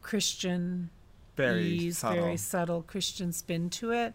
Christian 0.03 0.90
Very 1.37 1.64
ease, 1.64 1.99
subtle. 1.99 2.23
very 2.23 2.37
subtle 2.37 2.83
Christian 2.83 3.33
spin 3.33 3.71
to 3.71 3.92
it. 3.92 4.14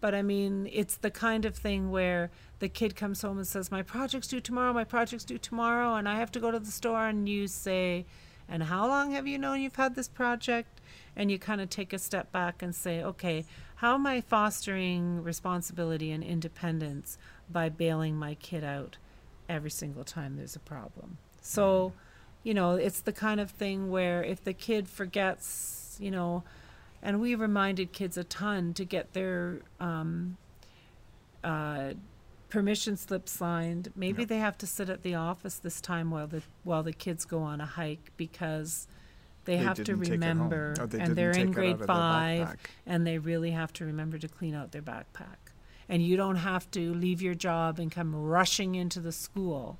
But 0.00 0.14
I 0.14 0.22
mean, 0.22 0.68
it's 0.72 0.96
the 0.96 1.10
kind 1.10 1.44
of 1.44 1.56
thing 1.56 1.90
where 1.90 2.30
the 2.60 2.68
kid 2.68 2.96
comes 2.96 3.20
home 3.22 3.36
and 3.38 3.46
says, 3.46 3.70
My 3.70 3.82
project's 3.82 4.28
due 4.28 4.40
tomorrow, 4.40 4.72
my 4.72 4.84
project's 4.84 5.24
due 5.24 5.38
tomorrow, 5.38 5.94
and 5.94 6.08
I 6.08 6.16
have 6.16 6.32
to 6.32 6.40
go 6.40 6.50
to 6.50 6.58
the 6.58 6.70
store. 6.70 7.06
And 7.06 7.28
you 7.28 7.48
say, 7.48 8.06
And 8.48 8.62
how 8.62 8.86
long 8.86 9.12
have 9.12 9.26
you 9.26 9.38
known 9.38 9.60
you've 9.60 9.76
had 9.76 9.96
this 9.96 10.08
project? 10.08 10.80
And 11.16 11.30
you 11.30 11.38
kind 11.38 11.60
of 11.60 11.68
take 11.68 11.92
a 11.92 11.98
step 11.98 12.32
back 12.32 12.62
and 12.62 12.74
say, 12.74 13.02
Okay, 13.02 13.44
how 13.76 13.94
am 13.94 14.06
I 14.06 14.20
fostering 14.20 15.22
responsibility 15.22 16.12
and 16.12 16.22
independence 16.22 17.18
by 17.50 17.68
bailing 17.68 18.16
my 18.16 18.34
kid 18.34 18.62
out 18.64 18.96
every 19.50 19.70
single 19.70 20.04
time 20.04 20.36
there's 20.36 20.56
a 20.56 20.60
problem? 20.60 21.18
So, 21.42 21.92
you 22.42 22.54
know, 22.54 22.76
it's 22.76 23.00
the 23.00 23.12
kind 23.12 23.40
of 23.40 23.50
thing 23.50 23.90
where 23.90 24.22
if 24.22 24.42
the 24.44 24.52
kid 24.54 24.88
forgets, 24.88 25.96
you 26.00 26.10
know, 26.10 26.42
and 27.02 27.20
we 27.20 27.34
reminded 27.34 27.92
kids 27.92 28.16
a 28.16 28.24
ton 28.24 28.72
to 28.74 28.84
get 28.84 29.12
their 29.12 29.60
um, 29.80 30.36
uh, 31.42 31.92
permission 32.48 32.96
slip 32.96 33.28
signed. 33.28 33.90
Maybe 33.96 34.22
Yep. 34.22 34.28
they 34.28 34.38
have 34.38 34.58
to 34.58 34.66
sit 34.66 34.88
at 34.90 35.02
the 35.02 35.14
office 35.14 35.56
this 35.56 35.80
time 35.80 36.10
while 36.10 36.26
the 36.26 36.42
while 36.64 36.82
the 36.82 36.92
kids 36.92 37.24
go 37.24 37.40
on 37.42 37.60
a 37.60 37.66
hike 37.66 38.10
because 38.16 38.86
they, 39.44 39.56
They 39.56 39.62
have 39.64 39.76
to 39.76 39.84
didn't 39.84 40.00
take 40.04 40.08
it 40.08 40.10
home. 40.10 40.20
remember, 40.20 40.74
Oh, 40.80 40.86
they 40.86 40.98
and 41.00 41.16
they're 41.16 41.30
in 41.32 41.52
grade 41.52 41.78
five, 41.86 42.56
and 42.86 43.06
they 43.06 43.18
really 43.18 43.52
have 43.52 43.72
to 43.74 43.84
remember 43.86 44.18
to 44.18 44.28
clean 44.28 44.54
out 44.54 44.72
their 44.72 44.82
backpack. 44.82 45.49
And 45.90 46.02
you 46.02 46.16
don't 46.16 46.36
have 46.36 46.70
to 46.70 46.94
leave 46.94 47.20
your 47.20 47.34
job 47.34 47.78
and 47.80 47.90
come 47.90 48.14
rushing 48.14 48.76
into 48.76 49.00
the 49.00 49.12
school 49.12 49.76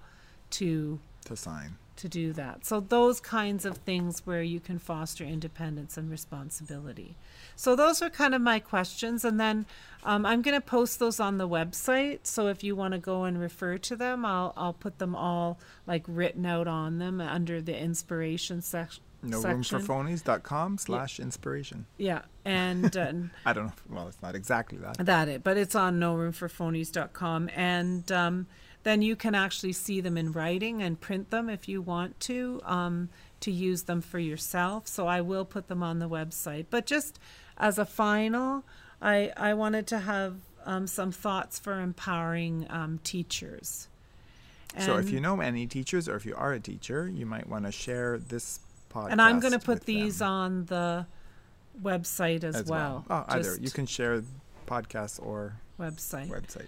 to 0.50 0.98
to 1.24 1.36
sign. 1.36 1.76
to 1.96 2.08
do 2.08 2.32
that. 2.32 2.64
So 2.64 2.80
those 2.80 3.20
kinds 3.20 3.64
of 3.64 3.76
things 3.76 4.26
where 4.26 4.42
you 4.42 4.58
can 4.58 4.78
foster 4.78 5.22
independence 5.22 5.96
and 5.98 6.10
responsibility. 6.10 7.14
So 7.56 7.76
those 7.76 8.00
are 8.02 8.10
kind 8.10 8.34
of 8.34 8.40
my 8.40 8.58
questions, 8.58 9.24
and 9.24 9.38
then 9.38 9.66
um, 10.02 10.24
I'm 10.24 10.42
going 10.42 10.60
to 10.60 10.66
post 10.76 10.98
those 10.98 11.20
on 11.20 11.36
the 11.38 11.48
website. 11.48 12.20
So 12.24 12.48
if 12.48 12.64
you 12.64 12.74
want 12.74 12.92
to 12.94 12.98
go 12.98 13.24
and 13.24 13.38
refer 13.38 13.78
to 13.78 13.96
them, 13.96 14.24
I'll 14.24 14.52
I'll 14.56 14.72
put 14.72 14.98
them 14.98 15.14
all 15.14 15.58
like 15.86 16.04
written 16.08 16.46
out 16.46 16.66
on 16.66 16.98
them 16.98 17.20
under 17.20 17.60
the 17.62 17.78
inspiration 17.78 18.62
section. 18.62 19.04
No 19.22 19.42
room 19.42 19.62
for 19.62 19.78
phonies.com 19.78 20.78
slash 20.78 21.20
inspiration. 21.20 21.86
Yeah. 21.98 22.22
And 22.44 22.96
uh, 22.96 23.12
I 23.46 23.52
don't 23.52 23.66
know. 23.66 23.72
Well, 23.90 24.08
it's 24.08 24.22
not 24.22 24.34
exactly 24.34 24.78
that. 24.78 24.98
That 24.98 25.28
it, 25.28 25.44
but 25.44 25.56
it's 25.56 25.74
on 25.74 25.98
no 25.98 26.14
room 26.14 26.32
for 26.32 26.48
phonies.com. 26.48 27.50
And 27.54 28.10
um, 28.10 28.46
then 28.82 29.02
you 29.02 29.16
can 29.16 29.34
actually 29.34 29.72
see 29.72 30.00
them 30.00 30.16
in 30.16 30.32
writing 30.32 30.82
and 30.82 31.00
print 31.00 31.30
them 31.30 31.50
if 31.50 31.68
you 31.68 31.82
want 31.82 32.18
to, 32.20 32.60
um, 32.64 33.10
to 33.40 33.50
use 33.50 33.82
them 33.82 34.00
for 34.00 34.18
yourself. 34.18 34.86
So 34.86 35.06
I 35.06 35.20
will 35.20 35.44
put 35.44 35.68
them 35.68 35.82
on 35.82 35.98
the 35.98 36.08
website. 36.08 36.66
But 36.70 36.86
just 36.86 37.18
as 37.58 37.78
a 37.78 37.84
final, 37.84 38.64
I, 39.02 39.32
I 39.36 39.54
wanted 39.54 39.86
to 39.88 39.98
have 39.98 40.36
um, 40.64 40.86
some 40.86 41.12
thoughts 41.12 41.58
for 41.58 41.80
empowering 41.80 42.66
um, 42.70 43.00
teachers. 43.04 43.88
And 44.74 44.84
so 44.84 44.96
if 44.98 45.10
you 45.10 45.20
know 45.20 45.40
any 45.40 45.66
teachers 45.66 46.08
or 46.08 46.16
if 46.16 46.24
you 46.24 46.34
are 46.36 46.52
a 46.52 46.60
teacher, 46.60 47.08
you 47.08 47.26
might 47.26 47.48
want 47.48 47.64
to 47.66 47.72
share 47.72 48.18
this 48.18 48.60
podcast. 48.92 49.10
And 49.10 49.22
I'm 49.22 49.40
going 49.40 49.52
to 49.52 49.58
put 49.58 49.84
these 49.84 50.18
them. 50.18 50.28
on 50.28 50.64
the 50.66 51.06
website 51.82 52.44
as, 52.44 52.56
as 52.56 52.66
well. 52.66 53.04
well. 53.08 53.26
Oh, 53.28 53.34
either 53.34 53.56
you 53.60 53.70
can 53.70 53.86
share 53.86 54.22
podcast 54.66 55.24
or 55.24 55.56
website. 55.78 56.28
Website. 56.28 56.66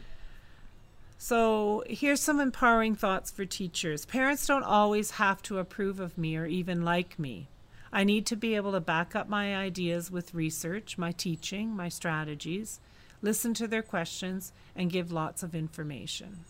So 1.19 1.85
here's 1.87 2.21
some 2.21 2.41
empowering 2.41 2.97
thoughts 2.97 3.31
for 3.31 3.45
teachers. 3.45 4.05
Parents 4.05 4.45
don't 4.45 4.65
always 4.65 5.13
have 5.13 5.41
to 5.43 5.59
approve 5.59 6.01
of 6.01 6.19
me 6.19 6.37
or 6.37 6.47
even 6.47 6.85
like 6.85 7.17
me. 7.19 7.49
I 7.93 8.05
need 8.05 8.27
to 8.27 8.37
be 8.37 8.57
able 8.57 8.73
to 8.73 8.81
back 8.81 9.15
up 9.15 9.29
my 9.29 9.55
ideas 9.55 10.11
with 10.11 10.35
research, 10.35 10.97
my 10.99 11.13
teaching, 11.13 11.77
my 11.77 11.89
strategies, 11.89 12.81
listen 13.21 13.55
to 13.55 13.69
their 13.69 13.83
questions, 13.83 14.53
and 14.75 14.91
give 14.91 15.13
lots 15.13 15.43
of 15.43 15.55
information. 15.55 16.41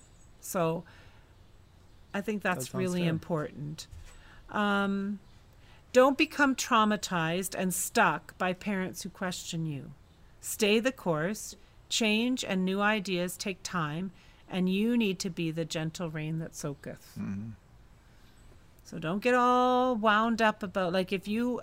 So 0.41 0.85
I 2.15 2.21
think 2.21 2.43
that's 2.43 2.69
that 2.69 2.79
really 2.79 3.01
fair. 3.01 3.11
important. 3.11 3.87
Um, 4.51 5.19
don't 5.93 6.17
become 6.17 6.55
traumatized 6.55 7.55
and 7.55 7.73
stuck 7.73 8.37
by 8.39 8.53
parents 8.53 9.03
who 9.03 9.11
question 9.11 9.67
you. 9.67 9.93
Stay 10.41 10.81
the 10.81 10.93
course. 10.93 11.57
Change 11.89 12.45
and 12.45 12.65
new 12.65 12.81
ideas 12.81 13.37
take 13.37 13.63
time, 13.63 14.13
and 14.49 14.69
you 14.69 14.97
need 14.97 15.19
to 15.19 15.29
be 15.29 15.51
the 15.51 15.67
gentle 15.67 16.11
rain 16.11 16.39
that 16.39 16.57
soaketh. 16.57 17.13
Mm-hmm. 17.19 17.51
So 18.85 18.99
don't 18.99 19.23
get 19.23 19.35
all 19.35 19.95
wound 19.95 20.41
up 20.43 20.63
about 20.63 20.93
like 20.93 21.13
if 21.13 21.29
you 21.29 21.61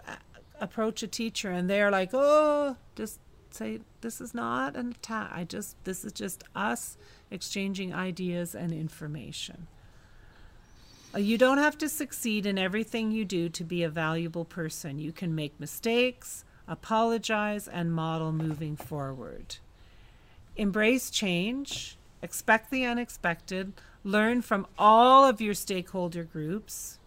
approach 0.60 1.04
a 1.04 1.08
teacher 1.08 1.50
and 1.50 1.70
they're 1.70 1.92
like, 1.92 2.10
"Oh, 2.14 2.78
just 2.96 3.20
say 3.50 3.82
this 4.02 4.22
is 4.22 4.34
not 4.34 4.76
an 4.76 4.92
attack. 4.92 5.32
I 5.34 5.44
just 5.44 5.76
this 5.84 6.06
is 6.06 6.12
just 6.12 6.44
us 6.56 6.98
exchanging 7.32 7.94
ideas 7.94 8.54
and 8.54 8.72
information." 8.72 9.68
You 11.18 11.38
don't 11.38 11.58
have 11.58 11.78
to 11.80 11.90
succeed 11.90 12.46
in 12.46 12.58
everything 12.58 13.12
you 13.12 13.26
do 13.26 13.50
to 13.50 13.64
be 13.64 13.84
a 13.84 13.90
valuable 13.90 14.46
person. 14.46 15.00
You 15.00 15.12
can 15.12 15.34
make 15.34 15.60
mistakes, 15.60 16.44
apologize, 16.68 17.68
and 17.68 17.92
model 17.92 18.32
moving 18.32 18.76
forward. 18.76 19.58
Embrace 20.56 21.10
change, 21.10 21.98
expect 22.22 22.70
the 22.70 22.86
unexpected, 22.86 23.74
learn 24.04 24.42
from 24.42 24.68
all 24.78 25.26
of 25.26 25.42
your 25.42 25.56
stakeholder 25.56 26.24
groups, 26.24 27.00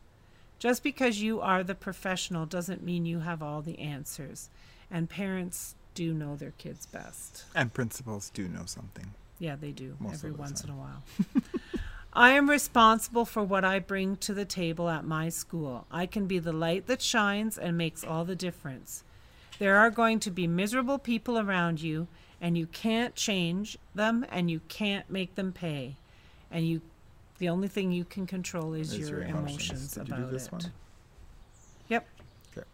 just 0.58 0.82
because 0.82 1.22
you 1.22 1.40
are 1.40 1.62
the 1.62 1.74
professional 1.74 2.44
doesn't 2.44 2.82
mean 2.82 3.06
you 3.06 3.20
have 3.20 3.42
all 3.42 3.62
the 3.62 3.78
answers. 3.78 4.48
And 4.90 5.08
parents 5.08 5.74
do 5.94 6.12
know 6.12 6.34
their 6.36 6.52
kids 6.58 6.86
best. 6.86 7.44
And 7.54 7.72
principals 7.72 8.30
do 8.30 8.48
know 8.48 8.64
something. 8.66 9.12
Yeah, 9.38 9.56
they 9.56 9.72
do 9.72 9.96
Most 10.00 10.14
every 10.14 10.32
once 10.32 10.62
time. 10.62 10.70
in 10.70 10.76
a 10.76 10.80
while. 10.80 11.02
I 12.14 12.32
am 12.32 12.50
responsible 12.50 13.24
for 13.24 13.42
what 13.42 13.64
I 13.64 13.78
bring 13.78 14.16
to 14.18 14.34
the 14.34 14.44
table 14.44 14.90
at 14.90 15.04
my 15.04 15.30
school. 15.30 15.86
I 15.90 16.04
can 16.04 16.26
be 16.26 16.38
the 16.38 16.52
light 16.52 16.86
that 16.86 17.00
shines 17.00 17.56
and 17.56 17.78
makes 17.78 18.04
all 18.04 18.24
the 18.24 18.36
difference. 18.36 19.02
There 19.58 19.76
are 19.76 19.90
going 19.90 20.20
to 20.20 20.30
be 20.30 20.46
miserable 20.46 20.98
people 20.98 21.38
around 21.38 21.80
you, 21.80 22.08
and 22.40 22.58
you 22.58 22.66
can't 22.66 23.14
change 23.14 23.78
them 23.94 24.26
and 24.30 24.50
you 24.50 24.60
can't 24.68 25.08
make 25.08 25.36
them 25.36 25.52
pay. 25.52 25.96
And 26.50 26.66
you 26.66 26.82
the 27.38 27.48
only 27.48 27.66
thing 27.66 27.90
you 27.90 28.04
can 28.04 28.26
control 28.26 28.74
is, 28.74 28.92
is 28.92 28.98
your, 28.98 29.20
your, 29.20 29.28
emotions, 29.28 29.96
emotions 29.96 29.96
about 29.96 30.32
it. 30.32 30.52
One? 30.52 30.72
Yep. 31.88 32.06
Okay. 32.56 32.66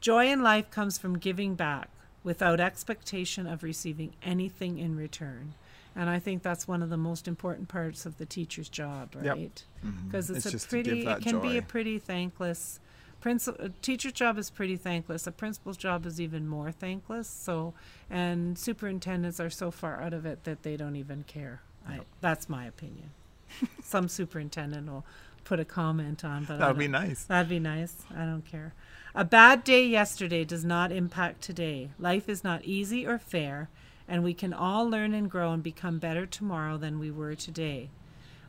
Joy 0.00 0.26
in 0.28 0.42
life 0.42 0.70
comes 0.70 0.96
from 0.96 1.18
giving 1.18 1.54
back 1.54 1.88
without 2.22 2.60
expectation 2.60 3.46
of 3.46 3.62
receiving 3.62 4.12
anything 4.22 4.78
in 4.78 4.96
return. 4.96 5.54
And 5.96 6.08
I 6.08 6.18
think 6.18 6.42
that's 6.42 6.68
one 6.68 6.82
of 6.82 6.90
the 6.90 6.96
most 6.96 7.26
important 7.26 7.68
parts 7.68 8.06
of 8.06 8.18
the 8.18 8.26
teacher's 8.26 8.68
job, 8.68 9.14
right? 9.14 9.24
Because 9.24 9.26
yep. 9.26 9.92
mm-hmm. 9.92 10.16
it's, 10.16 10.46
it's, 10.46 10.64
a 10.64 10.68
pretty, 10.68 11.06
it 11.06 11.22
can 11.22 11.32
joy. 11.32 11.40
be 11.40 11.58
a 11.58 11.62
pretty 11.62 11.98
thankless. 11.98 12.78
Principal, 13.20 13.66
a 13.66 13.68
teacher's 13.82 14.12
job 14.12 14.38
is 14.38 14.50
pretty 14.50 14.76
thankless. 14.76 15.26
A 15.26 15.32
principal's 15.32 15.76
job 15.76 16.06
is 16.06 16.20
even 16.20 16.48
more 16.48 16.72
thankless. 16.72 17.28
So, 17.28 17.74
and 18.08 18.56
superintendents 18.58 19.40
are 19.40 19.50
so 19.50 19.70
far 19.70 20.00
out 20.00 20.14
of 20.14 20.24
it 20.24 20.44
that 20.44 20.62
they 20.62 20.76
don't 20.76 20.96
even 20.96 21.24
care. 21.24 21.60
Yep. 21.90 22.00
I, 22.00 22.04
that's 22.20 22.48
my 22.48 22.66
opinion 22.66 23.10
some 23.82 24.08
superintendent 24.08 24.90
will 24.90 25.04
put 25.44 25.60
a 25.60 25.64
comment 25.64 26.24
on. 26.24 26.44
But 26.44 26.58
that 26.58 26.68
would 26.68 26.78
be 26.78 26.88
nice. 26.88 27.24
That'd 27.24 27.48
be 27.48 27.58
nice. 27.58 27.94
I 28.14 28.24
don't 28.24 28.44
care. 28.44 28.74
A 29.14 29.24
bad 29.24 29.64
day 29.64 29.84
yesterday 29.84 30.44
does 30.44 30.64
not 30.64 30.92
impact 30.92 31.42
today. 31.42 31.90
Life 31.98 32.28
is 32.28 32.44
not 32.44 32.64
easy 32.64 33.06
or 33.06 33.18
fair, 33.18 33.68
and 34.10 34.24
we 34.24 34.34
can 34.34 34.52
all 34.52 34.90
learn 34.90 35.14
and 35.14 35.30
grow 35.30 35.52
and 35.52 35.62
become 35.62 36.00
better 36.00 36.26
tomorrow 36.26 36.76
than 36.76 36.98
we 36.98 37.12
were 37.12 37.36
today. 37.36 37.90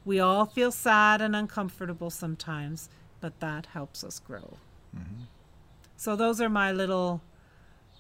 We 0.04 0.19
all 0.19 0.47
feel 0.47 0.71
sad 0.71 1.21
and 1.21 1.36
uncomfortable 1.36 2.10
sometimes, 2.10 2.89
but 3.21 3.39
that 3.41 3.67
helps 3.67 4.04
us 4.04 4.19
grow. 4.19 4.58
Mm-hmm. 4.97 5.26
So, 5.95 6.15
those 6.15 6.41
are 6.41 6.50
my 6.50 6.71
little 6.71 7.21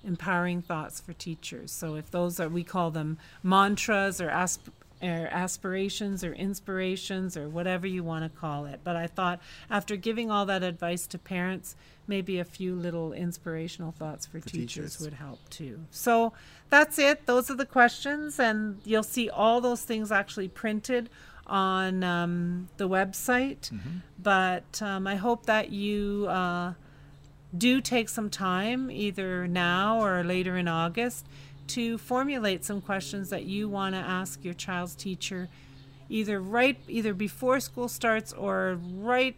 empowering 0.03 0.63
thoughts 0.63 0.99
for 0.99 1.13
teachers. 1.13 1.71
So, 1.71 1.93
if 1.93 2.09
those 2.09 2.39
are, 2.39 2.49
we 2.49 2.63
call 2.63 2.89
them 2.89 3.19
mantras 3.43 4.19
or 4.19 4.31
asp- 4.31 4.69
or 5.03 5.27
aspirations 5.31 6.23
or 6.23 6.33
inspirations 6.33 7.35
or 7.35 7.49
whatever 7.49 7.87
you 7.87 8.03
want 8.03 8.23
to 8.23 8.39
call 8.39 8.65
it. 8.65 8.81
But 8.83 8.95
I 8.95 9.07
thought 9.07 9.39
after 9.69 9.95
giving 9.95 10.29
all 10.29 10.45
that 10.45 10.63
advice 10.63 11.07
to 11.07 11.17
parents, 11.17 11.75
maybe 12.07 12.39
a 12.39 12.45
few 12.45 12.75
little 12.75 13.13
inspirational 13.13 13.91
thoughts 13.91 14.25
for, 14.25 14.39
for 14.39 14.49
teachers, 14.49 14.95
teachers 14.95 15.01
would 15.01 15.13
help 15.13 15.39
too. 15.49 15.79
So 15.89 16.33
that's 16.71 16.97
it. 16.97 17.27
Those 17.27 17.51
are 17.51 17.55
the 17.55 17.67
questions, 17.67 18.39
and 18.39 18.81
you'll 18.83 19.03
see 19.03 19.29
all 19.29 19.61
those 19.61 19.83
things 19.83 20.11
actually 20.11 20.47
printed 20.47 21.09
on 21.45 22.03
um, 22.03 22.69
the 22.77 22.89
website. 22.89 23.69
Mm-hmm. 23.69 23.97
But 24.17 24.81
um, 24.81 25.05
I 25.05 25.15
hope 25.15 25.45
that 25.45 25.69
you. 25.69 26.25
Uh, 26.27 26.73
do 27.57 27.81
take 27.81 28.07
some 28.07 28.29
time, 28.29 28.89
either 28.89 29.45
now 29.45 30.01
or 30.01 30.23
later 30.23 30.55
in 30.55 30.69
August, 30.69 31.25
to 31.67 31.97
formulate 31.97 32.63
some 32.63 32.81
questions 32.81 33.29
that 33.29 33.43
you 33.43 33.67
want 33.69 33.95
to 33.95 33.99
ask 33.99 34.43
your 34.43 34.53
child's 34.53 34.95
teacher 34.95 35.49
either 36.09 36.41
right 36.41 36.77
either 36.89 37.13
before 37.13 37.59
school 37.61 37.87
starts 37.87 38.33
or 38.33 38.77
right 38.95 39.37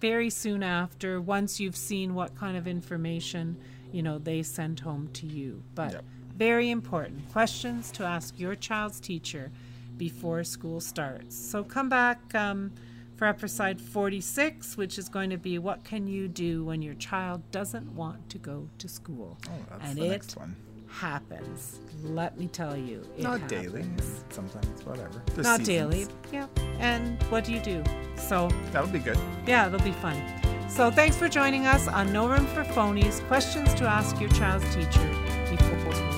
very 0.00 0.30
soon 0.30 0.62
after 0.62 1.20
once 1.20 1.58
you've 1.58 1.76
seen 1.76 2.14
what 2.14 2.36
kind 2.36 2.56
of 2.56 2.68
information 2.68 3.56
you 3.90 4.02
know 4.02 4.18
they 4.18 4.42
send 4.42 4.78
home 4.80 5.08
to 5.12 5.26
you 5.26 5.60
but 5.74 5.92
yep. 5.92 6.04
Very 6.48 6.70
important 6.70 7.16
questions 7.30 7.92
to 7.92 8.02
ask 8.02 8.36
your 8.36 8.56
child's 8.56 8.98
teacher 8.98 9.52
before 9.96 10.42
school 10.42 10.80
starts 10.80 11.36
so 11.36 11.62
come 11.62 11.88
back 11.88 12.18
um, 12.34 12.72
for 13.14 13.26
episode 13.26 13.80
46 13.80 14.76
which 14.76 14.98
is 14.98 15.08
going 15.08 15.30
to 15.30 15.36
be 15.36 15.60
what 15.60 15.84
can 15.84 16.08
you 16.08 16.26
do 16.26 16.64
when 16.64 16.82
your 16.82 16.94
child 16.94 17.40
doesn't 17.52 17.88
want 17.94 18.28
to 18.28 18.38
go 18.38 18.68
to 18.78 18.88
school 18.88 19.38
oh, 19.46 19.50
that's 19.70 19.90
and 19.90 19.96
the 19.96 20.06
it 20.06 20.08
next 20.08 20.36
one 20.36 20.56
happens. 20.88 21.80
Let 22.02 22.38
me 22.38 22.48
tell 22.48 22.76
you. 22.76 23.02
Not 23.16 23.40
happens. 23.40 23.62
daily. 23.72 23.84
Sometimes, 24.28 24.84
whatever. 24.84 25.22
There's 25.34 25.46
Not 25.46 25.60
seasons. 25.60 25.66
daily. 25.66 26.06
Yeah. 26.30 26.48
And 26.80 27.22
what 27.30 27.44
do 27.44 27.52
you 27.52 27.60
do? 27.60 27.82
So 28.16 28.50
that 28.72 28.82
would 28.82 28.92
be 28.92 28.98
good. 28.98 29.16
Yeah, 29.46 29.68
it'll 29.68 29.80
be 29.80 29.92
fun. 29.92 30.20
So 30.68 30.90
thanks 30.90 31.16
for 31.16 31.30
joining 31.30 31.66
us 31.66 31.88
on 31.88 32.12
No 32.12 32.28
Room 32.28 32.46
for 32.48 32.62
Phonies 32.64 33.26
Questions 33.26 33.72
to 33.74 33.86
Ask 33.86 34.20
Your 34.20 34.30
Child's 34.30 34.66
Teacher 34.74 35.08
before 35.50 36.11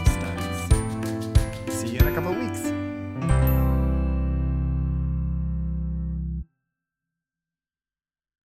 in 2.06 2.12
a 2.12 2.14
couple 2.14 2.32
of 2.32 2.38
weeks. 2.38 2.73